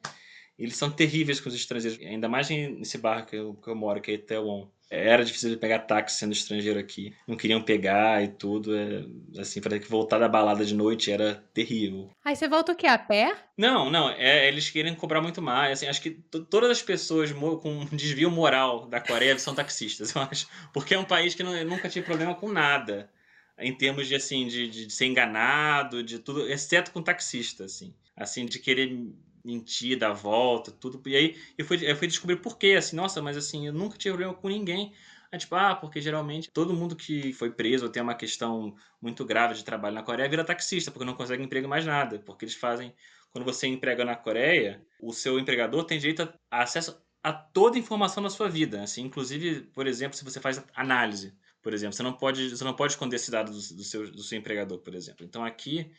[0.58, 4.02] Eles são terríveis com os estrangeiros, ainda mais nesse bairro que eu, que eu moro,
[4.02, 7.16] que é Itaewon era difícil de pegar táxi sendo estrangeiro aqui.
[7.28, 8.76] Não queriam pegar e tudo.
[8.76, 9.06] É,
[9.40, 12.12] assim, para que voltar da balada de noite era terrível.
[12.24, 12.88] Aí você volta o quê?
[12.88, 13.36] A pé?
[13.58, 14.10] Não, não.
[14.12, 15.74] É, eles querem cobrar muito mais.
[15.74, 16.12] Assim, acho que
[16.50, 20.48] todas as pessoas com desvio moral da Coreia são taxistas, eu acho.
[20.74, 23.10] Porque é um país que não, nunca tive problema com nada.
[23.58, 28.46] em termos de assim de, de ser enganado, de tudo, exceto com taxista, assim, assim
[28.46, 28.98] de querer
[29.46, 31.02] mentir, dar volta, tudo.
[31.08, 33.98] E aí eu fui, eu fui descobrir por quê, assim, nossa, mas assim, eu nunca
[33.98, 34.94] tive problema com ninguém.
[35.32, 39.26] É tipo, ah, porque geralmente todo mundo que foi preso ou tem uma questão muito
[39.26, 42.20] grave de trabalho na Coreia vira taxista, porque não consegue emprego mais nada.
[42.20, 42.94] Porque eles fazem.
[43.32, 47.80] Quando você emprega na Coreia, o seu empregador tem direito a acesso a toda a
[47.80, 48.82] informação da sua vida.
[48.82, 52.76] Assim, inclusive, por exemplo, se você faz análise, por exemplo, você não pode, você não
[52.76, 55.26] pode esconder esse dado do, do, seu, do seu empregador, por exemplo.
[55.26, 55.92] Então aqui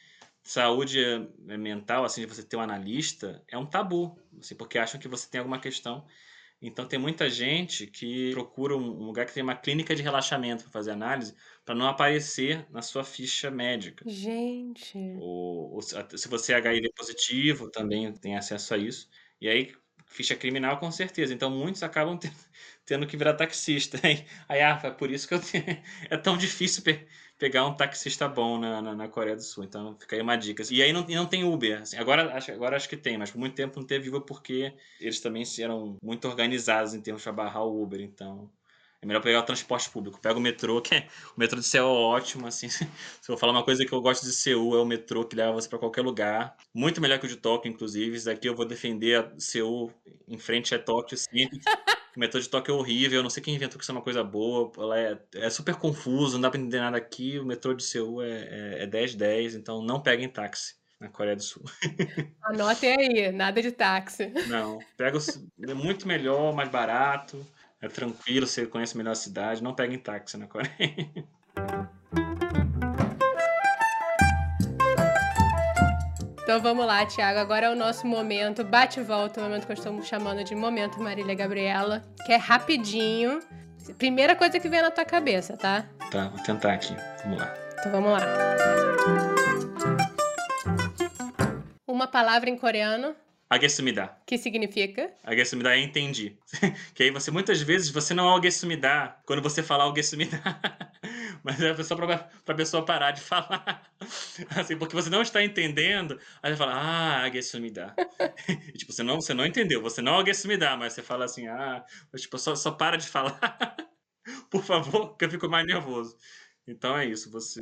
[0.49, 0.99] saúde
[1.39, 5.29] mental, assim, de você ter um analista, é um tabu, assim, porque acham que você
[5.29, 6.07] tem alguma questão
[6.61, 10.73] então tem muita gente que procura um lugar que tem uma clínica de relaxamento para
[10.73, 11.35] fazer análise,
[11.65, 14.05] para não aparecer na sua ficha médica.
[14.09, 14.99] Gente.
[15.21, 19.09] Ou, ou, se você é HIV positivo, também tem acesso a isso.
[19.41, 19.75] E aí,
[20.07, 21.35] ficha criminal com certeza.
[21.35, 22.35] Então muitos acabam tendo,
[22.87, 23.99] tendo que virar taxista.
[24.49, 25.41] Aí, ah, é por isso que eu
[26.11, 26.83] é tão difícil
[27.39, 29.65] pegar um taxista bom na, na, na, Coreia do Sul.
[29.65, 30.63] Então fica aí uma dica.
[30.71, 31.83] E aí não, não tem Uber.
[31.83, 34.73] Assim, agora, acho, agora acho que tem, mas por muito tempo não teve Uber porque
[35.01, 38.01] eles também eram muito organizados em termos de barrar o Uber.
[38.01, 38.51] Então
[39.07, 40.21] é melhor pegar o transporte público.
[40.21, 42.69] Pega o metrô, que é, o metrô de Seul é ótimo, assim.
[42.69, 42.89] Se eu
[43.29, 45.69] vou falar uma coisa que eu gosto de Seul, é o metrô que leva você
[45.69, 46.57] para qualquer lugar.
[46.75, 48.17] Muito melhor que o de Tóquio, inclusive.
[48.17, 49.93] Isso daqui eu vou defender a Seul
[50.27, 51.49] em frente a Tóquio, sim.
[52.17, 54.01] O metrô de Tóquio é horrível, eu não sei quem inventou que isso é uma
[54.01, 54.73] coisa boa.
[54.79, 57.39] Ela é, é super confuso, não dá pra entender nada aqui.
[57.39, 61.43] O metrô de Seul é, é, é 10-10, então não peguem táxi na Coreia do
[61.43, 61.63] Sul.
[62.43, 64.33] Anotem aí, nada de táxi.
[64.49, 67.47] Não, pega o, é muito melhor, mais barato,
[67.87, 70.71] é tranquilo, você conhece melhor a cidade, não peguem táxi na Coreia.
[76.47, 77.41] Então vamos lá, Tiago.
[77.41, 81.03] Agora é o nosso momento bate volta, o momento que eu estou chamando de momento
[81.03, 83.41] Marília Gabriela, que é rapidinho.
[83.99, 85.85] Primeira coisa que vem na tua cabeça, tá?
[86.09, 86.95] Tá, vou tentar aqui.
[87.25, 87.53] Vamos lá.
[87.81, 88.21] Então vamos lá.
[91.85, 93.17] Uma palavra em coreano.
[93.49, 94.17] Agesumida.
[94.27, 95.15] Que significa?
[95.23, 96.37] Agesumida, entendi.
[96.95, 100.43] que aí você, muitas vezes, você não é agesumida quando você fala agesumida.
[101.45, 103.89] Mas é só pra, pra pessoa parar de falar.
[104.57, 106.19] Assim, porque você não está entendendo.
[106.43, 107.95] Aí você fala, ah, agesumida.
[108.49, 109.81] e, tipo, você não, você não entendeu.
[109.81, 113.77] Você não agesumida, mas você fala assim, ah, mas, tipo, só, só para de falar.
[114.51, 116.17] Por favor, que eu fico mais nervoso.
[116.67, 117.31] Então é isso.
[117.31, 117.61] Você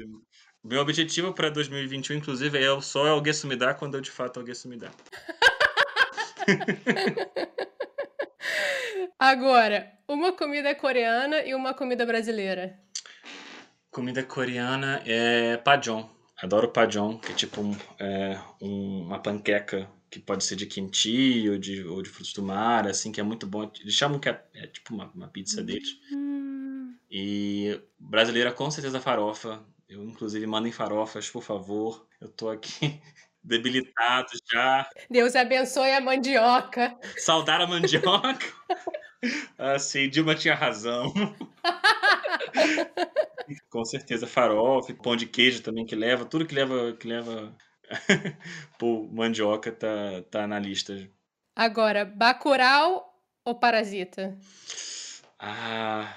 [0.65, 4.95] meu objetivo para 2021, inclusive, é só alguém sumidar quando eu de fato alguém sumidar.
[9.19, 12.79] Agora, uma comida coreana e uma comida brasileira.
[13.91, 16.11] Comida coreana é pajon.
[16.43, 21.49] Adoro pajon, que é tipo um, é, um, uma panqueca que pode ser de kimchi
[21.49, 23.71] ou de, ou de frutos do mar, assim, que é muito bom.
[23.81, 25.99] Eles chamam que é, é tipo uma, uma pizza deles.
[26.13, 26.95] Hum.
[27.11, 29.65] E brasileira, com certeza, farofa.
[29.89, 32.07] Eu, inclusive, mandem farofas, por favor.
[32.21, 33.01] Eu tô aqui
[33.45, 34.89] debilitado já.
[35.11, 36.97] Deus abençoe a mandioca.
[37.19, 38.47] Saudar a mandioca.
[39.59, 41.13] assim, Dilma tinha razão.
[43.69, 47.55] Com certeza, farofa, pão de queijo também que leva, tudo que leva que leva
[48.79, 51.09] Pô, mandioca tá, tá na lista.
[51.55, 54.37] Agora, Bacurau ou Parasita?
[55.39, 56.17] Ah,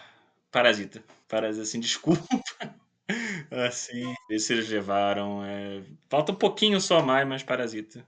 [0.52, 1.04] Parasita.
[1.28, 2.24] Parasita, assim, desculpa.
[3.52, 5.44] Assim, eles levaram.
[5.44, 5.82] É...
[6.10, 8.06] Falta um pouquinho só mais, mas Parasita.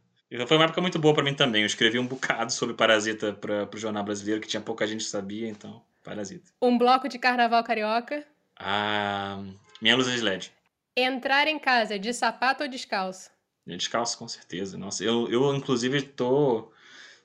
[0.47, 1.61] Foi uma época muito boa para mim também.
[1.61, 5.09] Eu escrevi um bocado sobre Parasita para o jornal brasileiro, que tinha pouca gente que
[5.09, 6.51] sabia, então, Parasita.
[6.61, 8.23] Um bloco de carnaval carioca?
[8.55, 9.41] Ah,
[9.81, 10.51] minha luz é de LED.
[10.95, 13.31] Entrar em casa de sapato ou descalço?
[13.65, 14.77] Descalço, com certeza.
[14.77, 16.71] Nossa, eu, eu inclusive tô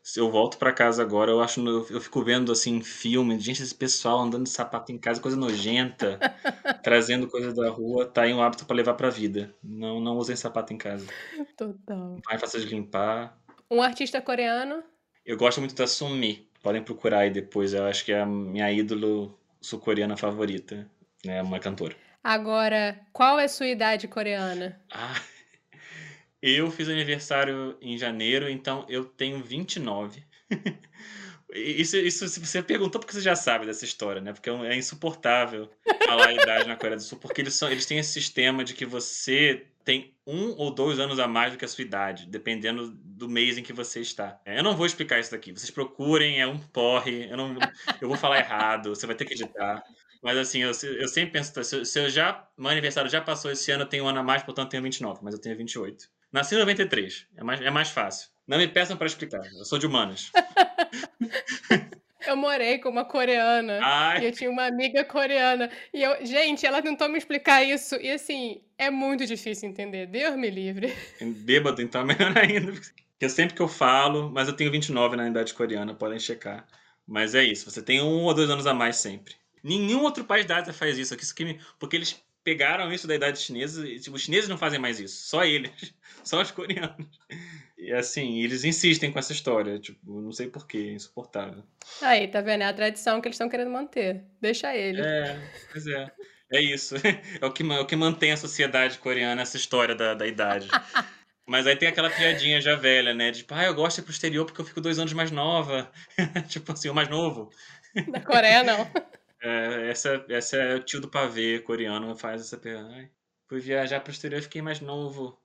[0.04, 3.74] se eu volto para casa agora, eu acho eu, fico vendo assim filme, gente, esse
[3.74, 6.18] pessoal andando de sapato em casa, coisa nojenta,
[6.84, 9.54] trazendo coisa da rua, tá aí um hábito para levar para vida.
[9.64, 11.06] Não não usem sapato em casa.
[11.56, 12.18] Total.
[12.26, 13.34] Mais fácil de limpar.
[13.70, 14.84] Um artista coreano?
[15.24, 16.50] Eu gosto muito da Sumi.
[16.62, 20.86] Podem procurar aí depois, eu acho que é a minha ídolo sul-coreana favorita,
[21.24, 21.96] né, uma cantora.
[22.22, 24.78] Agora, qual é a sua idade coreana?
[24.92, 25.18] Ah,
[26.44, 30.22] eu fiz aniversário em janeiro, então eu tenho 29.
[31.54, 34.32] Isso, isso você perguntou porque você já sabe dessa história, né?
[34.32, 35.70] Porque é, é insuportável
[36.04, 38.74] falar a idade na Coreia do Sul, porque eles, são, eles têm esse sistema de
[38.74, 42.90] que você tem um ou dois anos a mais do que a sua idade, dependendo
[42.90, 44.40] do mês em que você está.
[44.44, 45.52] É, eu não vou explicar isso daqui.
[45.52, 47.30] Vocês procurem, é um porre.
[47.30, 47.56] Eu, não,
[48.00, 49.80] eu vou falar errado, você vai ter que editar.
[50.20, 52.48] Mas assim, eu, eu sempre penso, se eu já.
[52.58, 54.82] Meu aniversário já passou esse ano, eu tenho um ano a mais, portanto eu tenho
[54.82, 56.08] 29, mas eu tenho 28.
[56.34, 57.28] Nasci em 93.
[57.36, 58.28] É mais, é mais fácil.
[58.44, 59.40] Não me peçam para explicar.
[59.56, 60.32] Eu sou de humanas.
[62.26, 64.22] Eu morei com uma coreana Ai.
[64.22, 65.70] e eu tinha uma amiga coreana.
[65.92, 67.96] E eu, gente, ela tentou me explicar isso.
[67.96, 70.06] E assim, é muito difícil entender.
[70.06, 70.90] Deus me livre.
[71.20, 72.72] Bêbado, então é melhor ainda.
[72.72, 76.66] Porque sempre que eu falo, mas eu tenho 29 na idade coreana, podem checar.
[77.06, 79.34] Mas é isso, você tem um ou dois anos a mais sempre.
[79.62, 81.14] Nenhum outro país da Ásia faz isso.
[81.78, 85.26] Porque eles pegaram isso da idade chinesa e tipo, os chineses não fazem mais isso.
[85.26, 85.72] Só eles.
[86.22, 87.18] Só os coreanos.
[87.76, 89.78] E assim, eles insistem com essa história.
[89.78, 91.64] Tipo, não sei porquê, é insuportável.
[92.00, 92.62] Aí, tá vendo?
[92.62, 94.24] É a tradição que eles estão querendo manter.
[94.40, 95.02] Deixa ele.
[95.02, 95.38] É,
[95.72, 96.10] pois é.
[96.52, 96.94] É isso.
[97.40, 100.68] É o que, é o que mantém a sociedade coreana, essa história da, da idade.
[101.46, 103.30] Mas aí tem aquela piadinha já velha, né?
[103.30, 105.30] De, tipo, ah, eu gosto de ir pro exterior porque eu fico dois anos mais
[105.30, 105.90] nova.
[106.48, 107.50] tipo assim, o mais novo.
[108.08, 108.90] Na Coreia, não.
[109.44, 113.10] É, essa, essa é o tio do pavê coreano, faz essa pergunta.
[113.46, 115.38] Fui viajar pro exterior e fiquei mais novo.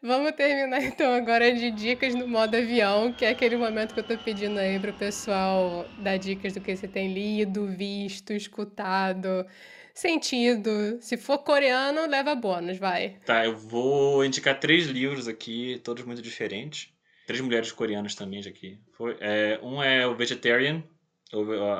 [0.00, 4.04] Vamos terminar então agora de dicas no modo avião, que é aquele momento que eu
[4.04, 9.44] tô pedindo aí pro pessoal dar dicas do que você tem lido, visto, escutado,
[9.92, 10.98] sentido.
[11.02, 13.18] Se for coreano, leva bônus, vai.
[13.26, 16.90] Tá, eu vou indicar três livros aqui, todos muito diferentes.
[17.26, 18.78] Três mulheres coreanas também já aqui.
[18.92, 20.82] Foi, é, um é o Vegetarian,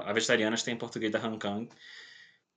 [0.07, 1.69] a Vegetarianas tem em português da Hong Kong,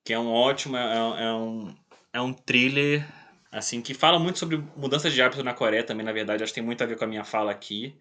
[0.04, 1.76] que é um ótimo, é, é um,
[2.12, 3.06] é um thriller
[3.50, 6.60] assim, que fala muito sobre mudanças de hábito na Coreia também, na verdade, acho que
[6.60, 7.98] tem muito a ver com a minha fala aqui,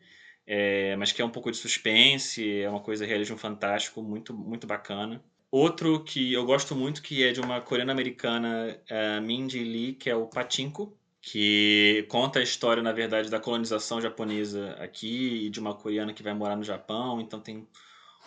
[0.48, 4.66] é, mas que é um pouco de suspense, é uma coisa realismo fantástico, muito, muito
[4.66, 5.22] bacana.
[5.52, 10.16] Outro que eu gosto muito, que é de uma coreana-americana, é, Minji Lee, que é
[10.16, 15.76] o Pachinko, que conta a história, na verdade, da colonização japonesa aqui e de uma
[15.76, 17.68] coreana que vai morar no Japão, então tem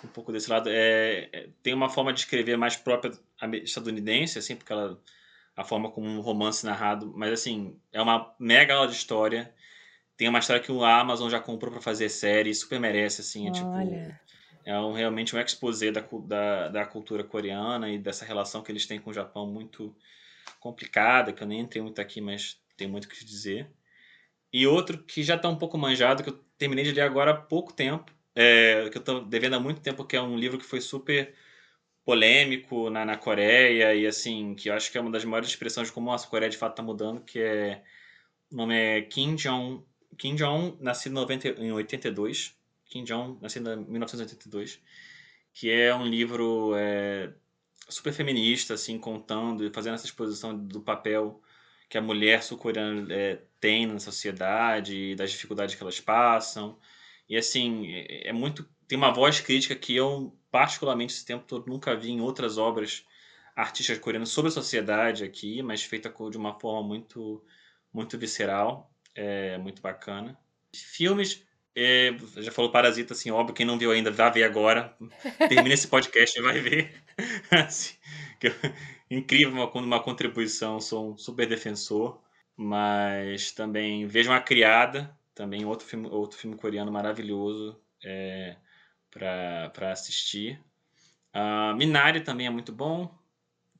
[0.05, 0.69] um pouco desse lado.
[0.71, 3.13] É, é tem uma forma de escrever mais própria
[3.63, 5.01] estadunidense, assim, porque ela
[5.57, 9.55] a forma como um romance narrado, mas assim, é uma mega aula de história.
[10.17, 13.53] Tem uma história que o Amazon já comprou para fazer série, super merece, assim, é,
[13.53, 13.69] tipo,
[14.65, 18.87] é um, realmente um exposé da, da, da, cultura coreana e dessa relação que eles
[18.87, 19.95] têm com o Japão muito
[20.59, 23.69] complicada, que eu nem entrei muito aqui, mas tem muito o que dizer.
[24.53, 27.37] E outro que já está um pouco manjado, que eu terminei de ler agora há
[27.37, 30.65] pouco tempo, é, que eu estou devendo há muito tempo, que é um livro que
[30.65, 31.35] foi super
[32.05, 35.89] polêmico na, na Coreia e assim, que eu acho que é uma das maiores expressões
[35.89, 37.83] de como a Coreia de fato está mudando, que é
[38.53, 39.85] o nome é Kim Jong
[40.17, 42.57] Kim Jong, nascido em, 90, em 82,
[42.87, 44.81] Kim Jong, nascido em 1982,
[45.53, 47.33] que é um livro é,
[47.89, 51.41] super feminista, assim, contando e fazendo essa exposição do papel
[51.89, 56.79] que a mulher sul-coreana é, tem na sociedade, das dificuldades que elas passam.
[57.29, 61.67] E assim, é, é muito tem uma voz crítica que eu particularmente esse tempo todo
[61.69, 63.05] nunca vi em outras obras
[63.57, 67.43] artistas coreanas sobre a sociedade aqui, mas feita de uma forma muito
[67.93, 70.37] muito visceral, é muito bacana.
[70.75, 71.45] Filmes,
[71.77, 74.97] é, já falou Parasita, assim, óbvio, quem não viu ainda, vá ver agora.
[75.49, 77.03] Termina esse podcast e vai ver.
[77.51, 77.95] assim,
[79.11, 82.21] incrível, uma, uma contribuição, sou um super defensor.
[82.57, 87.81] Mas também vejam A Criada, também outro filme, outro filme coreano maravilhoso.
[88.05, 88.57] É,
[89.15, 90.61] para assistir.
[91.35, 93.13] Uh, Minari também é muito bom.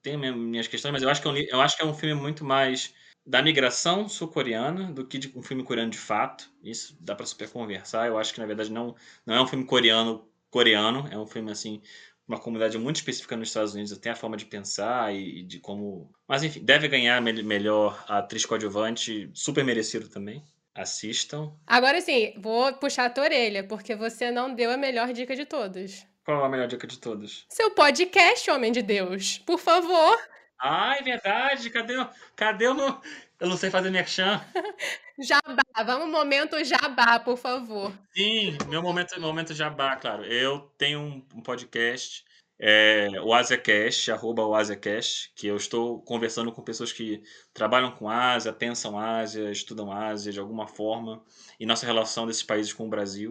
[0.03, 2.21] Tem minhas questões, mas eu acho que é um, eu acho que é um filme
[2.21, 2.95] muito mais
[3.27, 6.51] da migração sul-coreana do que de um filme coreano de fato.
[6.63, 8.07] Isso dá para super conversar.
[8.07, 8.95] Eu acho que na verdade não
[9.27, 11.81] não é um filme coreano coreano, é um filme assim
[12.27, 16.11] uma comunidade muito específica nos Estados Unidos, até a forma de pensar e, de como.
[16.27, 20.43] Mas enfim, deve ganhar melhor a atriz coadjuvante, super merecido também.
[20.75, 21.53] Assistam.
[21.67, 25.45] Agora sim, vou puxar a tua orelha, porque você não deu a melhor dica de
[25.45, 26.05] todos.
[26.25, 27.47] Qual a melhor dica de todos?
[27.49, 29.39] Seu podcast, homem de Deus.
[29.39, 30.19] Por favor.
[30.59, 31.71] Ai, verdade.
[31.71, 31.95] Cadê,
[32.35, 33.01] cadê o meu...
[33.39, 34.41] Eu não sei fazer merchan.
[35.21, 35.63] jabá.
[35.85, 37.93] Vamos momento jabá, por favor.
[38.17, 40.25] Sim, meu momento, momento jabá, claro.
[40.25, 42.25] Eu tenho um, um podcast
[42.67, 48.09] é, o AsiaCast, arroba o AsiaCast, que eu estou conversando com pessoas que trabalham com
[48.09, 51.23] Ásia, pensam Ásia, estudam Ásia de alguma forma,
[51.61, 53.31] e nossa relação desses países com o Brasil.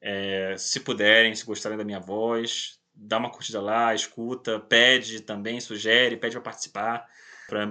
[0.00, 5.60] É, se puderem, se gostarem da minha voz, dá uma curtida lá, escuta, pede também,
[5.60, 7.06] sugere, pede para participar,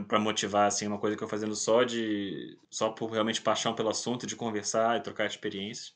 [0.08, 3.90] para motivar assim uma coisa que eu fazendo só de só por realmente paixão pelo
[3.90, 5.96] assunto, de conversar e trocar experiências.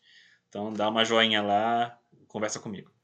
[0.49, 2.96] Então dá uma joinha lá, conversa comigo.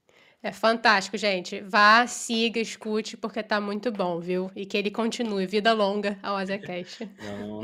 [0.43, 1.61] É fantástico, gente.
[1.61, 4.51] Vá, siga, escute, porque tá muito bom, viu?
[4.53, 5.47] E que ele continue.
[5.47, 7.09] Vida longa ao Azacast.
[7.23, 7.63] Não,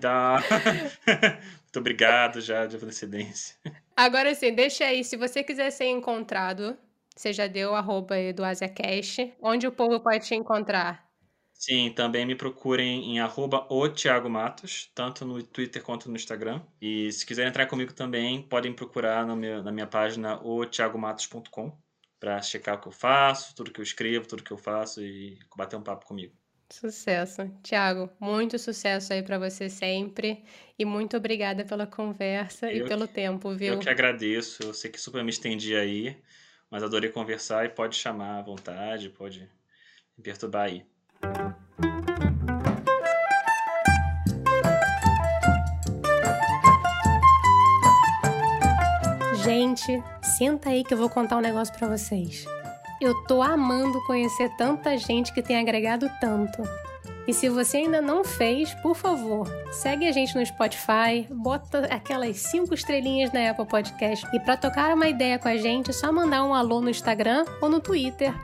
[0.00, 0.42] dar.
[1.04, 3.54] muito obrigado já de antecedência.
[3.94, 5.04] Agora sim, deixa aí.
[5.04, 6.74] Se você quiser ser encontrado,
[7.14, 9.34] você já deu o arroba do Azacast.
[9.42, 11.07] Onde o povo pode te encontrar?
[11.58, 16.64] Sim, também me procurem em arroba o Thiago Matos, tanto no Twitter quanto no Instagram.
[16.80, 21.76] E se quiserem entrar comigo também, podem procurar no meu, na minha página othiagomatos.com
[22.20, 25.38] para checar o que eu faço, tudo que eu escrevo, tudo que eu faço e
[25.56, 26.34] bater um papo comigo.
[26.70, 27.42] Sucesso.
[27.62, 30.44] Tiago, muito sucesso aí para você sempre.
[30.78, 33.74] E muito obrigada pela conversa eu e pelo que, tempo, viu?
[33.74, 34.62] Eu que agradeço.
[34.62, 36.22] Eu sei que super me estendi aí,
[36.70, 39.40] mas adorei conversar e pode chamar à vontade, pode
[40.16, 40.86] me perturbar aí.
[49.42, 52.44] Gente, senta aí que eu vou contar um negócio para vocês.
[53.00, 56.62] Eu tô amando conhecer tanta gente que tem agregado tanto.
[57.28, 62.38] E se você ainda não fez, por favor, segue a gente no Spotify, bota aquelas
[62.38, 64.26] cinco estrelinhas na Apple Podcast.
[64.34, 67.44] E para tocar uma ideia com a gente, é só mandar um alô no Instagram
[67.60, 68.34] ou no Twitter,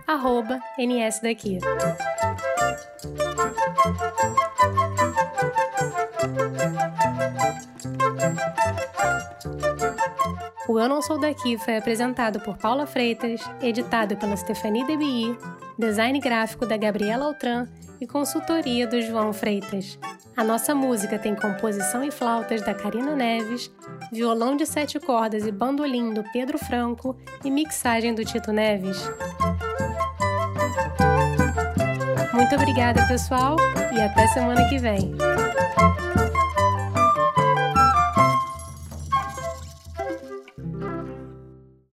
[0.79, 1.59] NSDaqui.
[10.67, 15.39] O Eu Não Sou Daqui foi apresentado por Paula Freitas, editado pela Stephanie DBI,
[15.79, 17.69] design gráfico da Gabriela Altran
[18.01, 19.99] e consultoria do João Freitas.
[20.37, 23.71] A nossa música tem composição e flautas da Karina Neves,
[24.11, 28.99] violão de sete cordas e bandolim do Pedro Franco e mixagem do Tito Neves.
[32.55, 33.57] Muito obrigada, pessoal,
[33.93, 35.13] e até semana que vem.